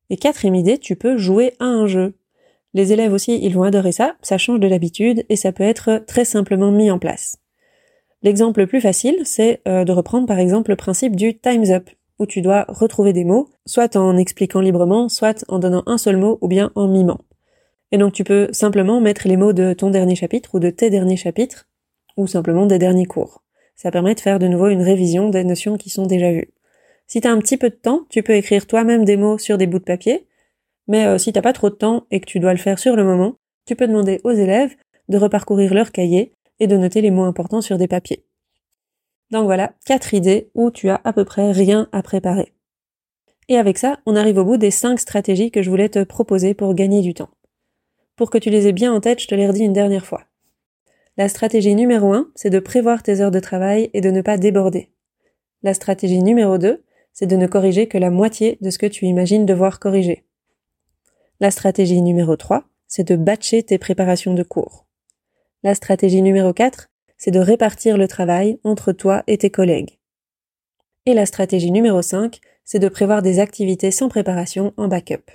Et 0.08 0.16
quatrième 0.16 0.54
idée, 0.54 0.78
tu 0.78 0.96
peux 0.96 1.18
jouer 1.18 1.52
à 1.60 1.66
un 1.66 1.86
jeu. 1.86 2.14
Les 2.74 2.92
élèves 2.92 3.12
aussi, 3.12 3.38
ils 3.42 3.54
vont 3.54 3.64
adorer 3.64 3.92
ça, 3.92 4.16
ça 4.22 4.38
change 4.38 4.60
de 4.60 4.66
l'habitude 4.66 5.24
et 5.28 5.36
ça 5.36 5.52
peut 5.52 5.62
être 5.62 6.02
très 6.06 6.24
simplement 6.24 6.70
mis 6.70 6.90
en 6.90 6.98
place. 6.98 7.36
L'exemple 8.22 8.60
le 8.60 8.66
plus 8.66 8.80
facile, 8.80 9.16
c'est 9.24 9.60
euh, 9.66 9.84
de 9.84 9.92
reprendre 9.92 10.26
par 10.26 10.38
exemple 10.38 10.70
le 10.70 10.76
principe 10.76 11.16
du 11.16 11.38
Time's 11.38 11.70
Up 11.70 11.90
où 12.18 12.26
tu 12.26 12.40
dois 12.40 12.64
retrouver 12.68 13.12
des 13.12 13.24
mots, 13.24 13.48
soit 13.66 13.96
en 13.96 14.16
expliquant 14.16 14.60
librement, 14.60 15.08
soit 15.08 15.44
en 15.48 15.58
donnant 15.58 15.82
un 15.86 15.98
seul 15.98 16.16
mot 16.16 16.38
ou 16.40 16.46
bien 16.46 16.70
en 16.76 16.86
mimant. 16.86 17.20
Et 17.90 17.98
donc 17.98 18.12
tu 18.12 18.22
peux 18.22 18.48
simplement 18.52 19.00
mettre 19.00 19.26
les 19.26 19.36
mots 19.36 19.52
de 19.52 19.72
ton 19.72 19.90
dernier 19.90 20.14
chapitre 20.14 20.54
ou 20.54 20.60
de 20.60 20.70
tes 20.70 20.88
derniers 20.88 21.16
chapitres, 21.16 21.68
ou 22.16 22.26
simplement 22.26 22.66
des 22.66 22.78
derniers 22.78 23.06
cours. 23.06 23.42
Ça 23.74 23.90
permet 23.90 24.14
de 24.14 24.20
faire 24.20 24.38
de 24.38 24.46
nouveau 24.46 24.68
une 24.68 24.82
révision 24.82 25.30
des 25.30 25.44
notions 25.44 25.76
qui 25.76 25.90
sont 25.90 26.06
déjà 26.06 26.30
vues. 26.30 26.52
Si 27.08 27.20
tu 27.20 27.26
as 27.26 27.32
un 27.32 27.38
petit 27.38 27.56
peu 27.56 27.70
de 27.70 27.74
temps, 27.74 28.06
tu 28.08 28.22
peux 28.22 28.34
écrire 28.34 28.66
toi-même 28.66 29.04
des 29.04 29.16
mots 29.16 29.38
sur 29.38 29.58
des 29.58 29.66
bouts 29.66 29.80
de 29.80 29.84
papier, 29.84 30.26
mais 30.88 31.06
euh, 31.06 31.18
si 31.18 31.32
t'as 31.32 31.42
pas 31.42 31.52
trop 31.52 31.70
de 31.70 31.74
temps 31.74 32.06
et 32.10 32.20
que 32.20 32.26
tu 32.26 32.40
dois 32.40 32.52
le 32.52 32.58
faire 32.58 32.78
sur 32.78 32.96
le 32.96 33.04
moment, 33.04 33.36
tu 33.66 33.76
peux 33.76 33.86
demander 33.86 34.20
aux 34.24 34.32
élèves 34.32 34.74
de 35.08 35.18
reparcourir 35.18 35.74
leur 35.74 35.92
cahier 35.92 36.32
et 36.58 36.66
de 36.66 36.76
noter 36.76 37.00
les 37.00 37.10
mots 37.10 37.24
importants 37.24 37.60
sur 37.60 37.78
des 37.78 37.88
papiers. 37.88 38.24
Donc 39.30 39.44
voilà, 39.44 39.74
quatre 39.86 40.14
idées 40.14 40.50
où 40.54 40.70
tu 40.70 40.88
as 40.90 41.00
à 41.04 41.12
peu 41.12 41.24
près 41.24 41.52
rien 41.52 41.88
à 41.92 42.02
préparer. 42.02 42.52
Et 43.48 43.56
avec 43.56 43.78
ça, 43.78 43.98
on 44.06 44.16
arrive 44.16 44.38
au 44.38 44.44
bout 44.44 44.56
des 44.56 44.70
cinq 44.70 45.00
stratégies 45.00 45.50
que 45.50 45.62
je 45.62 45.70
voulais 45.70 45.88
te 45.88 46.04
proposer 46.04 46.54
pour 46.54 46.74
gagner 46.74 47.00
du 47.00 47.14
temps. 47.14 47.30
Pour 48.16 48.30
que 48.30 48.38
tu 48.38 48.50
les 48.50 48.68
aies 48.68 48.72
bien 48.72 48.92
en 48.92 49.00
tête, 49.00 49.20
je 49.20 49.26
te 49.26 49.34
les 49.34 49.46
redis 49.46 49.64
une 49.64 49.72
dernière 49.72 50.06
fois. 50.06 50.24
La 51.16 51.28
stratégie 51.28 51.74
numéro 51.74 52.12
1, 52.12 52.30
c'est 52.34 52.50
de 52.50 52.58
prévoir 52.58 53.02
tes 53.02 53.20
heures 53.20 53.30
de 53.30 53.40
travail 53.40 53.90
et 53.94 54.00
de 54.00 54.10
ne 54.10 54.22
pas 54.22 54.38
déborder. 54.38 54.90
La 55.62 55.74
stratégie 55.74 56.22
numéro 56.22 56.58
2, 56.58 56.82
c'est 57.12 57.26
de 57.26 57.36
ne 57.36 57.46
corriger 57.46 57.88
que 57.88 57.98
la 57.98 58.10
moitié 58.10 58.58
de 58.60 58.70
ce 58.70 58.78
que 58.78 58.86
tu 58.86 59.06
imagines 59.06 59.44
devoir 59.44 59.80
corriger. 59.80 60.24
La 61.42 61.50
stratégie 61.50 62.02
numéro 62.02 62.36
3, 62.36 62.62
c'est 62.86 63.02
de 63.02 63.16
batcher 63.16 63.64
tes 63.64 63.76
préparations 63.76 64.32
de 64.32 64.44
cours. 64.44 64.86
La 65.64 65.74
stratégie 65.74 66.22
numéro 66.22 66.52
4, 66.52 66.86
c'est 67.18 67.32
de 67.32 67.40
répartir 67.40 67.98
le 67.98 68.06
travail 68.06 68.60
entre 68.62 68.92
toi 68.92 69.24
et 69.26 69.38
tes 69.38 69.50
collègues. 69.50 69.98
Et 71.04 71.14
la 71.14 71.26
stratégie 71.26 71.72
numéro 71.72 72.00
5, 72.00 72.38
c'est 72.64 72.78
de 72.78 72.88
prévoir 72.88 73.22
des 73.22 73.40
activités 73.40 73.90
sans 73.90 74.08
préparation 74.08 74.72
en 74.76 74.86
backup. 74.86 75.32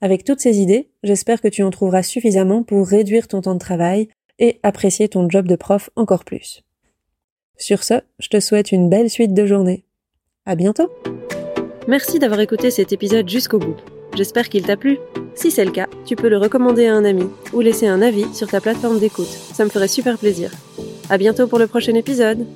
Avec 0.00 0.22
toutes 0.22 0.38
ces 0.38 0.60
idées, 0.60 0.88
j'espère 1.02 1.40
que 1.40 1.48
tu 1.48 1.64
en 1.64 1.70
trouveras 1.70 2.04
suffisamment 2.04 2.62
pour 2.62 2.86
réduire 2.86 3.26
ton 3.26 3.40
temps 3.40 3.54
de 3.54 3.58
travail 3.58 4.06
et 4.38 4.60
apprécier 4.62 5.08
ton 5.08 5.28
job 5.28 5.48
de 5.48 5.56
prof 5.56 5.90
encore 5.96 6.24
plus. 6.24 6.62
Sur 7.56 7.82
ce, 7.82 7.94
je 8.20 8.28
te 8.28 8.38
souhaite 8.38 8.70
une 8.70 8.88
belle 8.88 9.10
suite 9.10 9.34
de 9.34 9.46
journée. 9.46 9.84
À 10.46 10.54
bientôt! 10.54 10.92
Merci 11.88 12.20
d'avoir 12.20 12.38
écouté 12.38 12.70
cet 12.70 12.92
épisode 12.92 13.28
jusqu'au 13.28 13.58
bout. 13.58 13.97
J'espère 14.14 14.48
qu'il 14.48 14.62
t'a 14.62 14.76
plu. 14.76 14.98
Si 15.34 15.50
c'est 15.50 15.64
le 15.64 15.70
cas, 15.70 15.86
tu 16.04 16.16
peux 16.16 16.28
le 16.28 16.38
recommander 16.38 16.86
à 16.86 16.94
un 16.94 17.04
ami 17.04 17.28
ou 17.52 17.60
laisser 17.60 17.86
un 17.86 18.02
avis 18.02 18.26
sur 18.34 18.48
ta 18.48 18.60
plateforme 18.60 18.98
d'écoute. 18.98 19.26
Ça 19.26 19.64
me 19.64 19.70
ferait 19.70 19.88
super 19.88 20.18
plaisir. 20.18 20.50
À 21.08 21.18
bientôt 21.18 21.46
pour 21.46 21.58
le 21.58 21.66
prochain 21.66 21.94
épisode. 21.94 22.46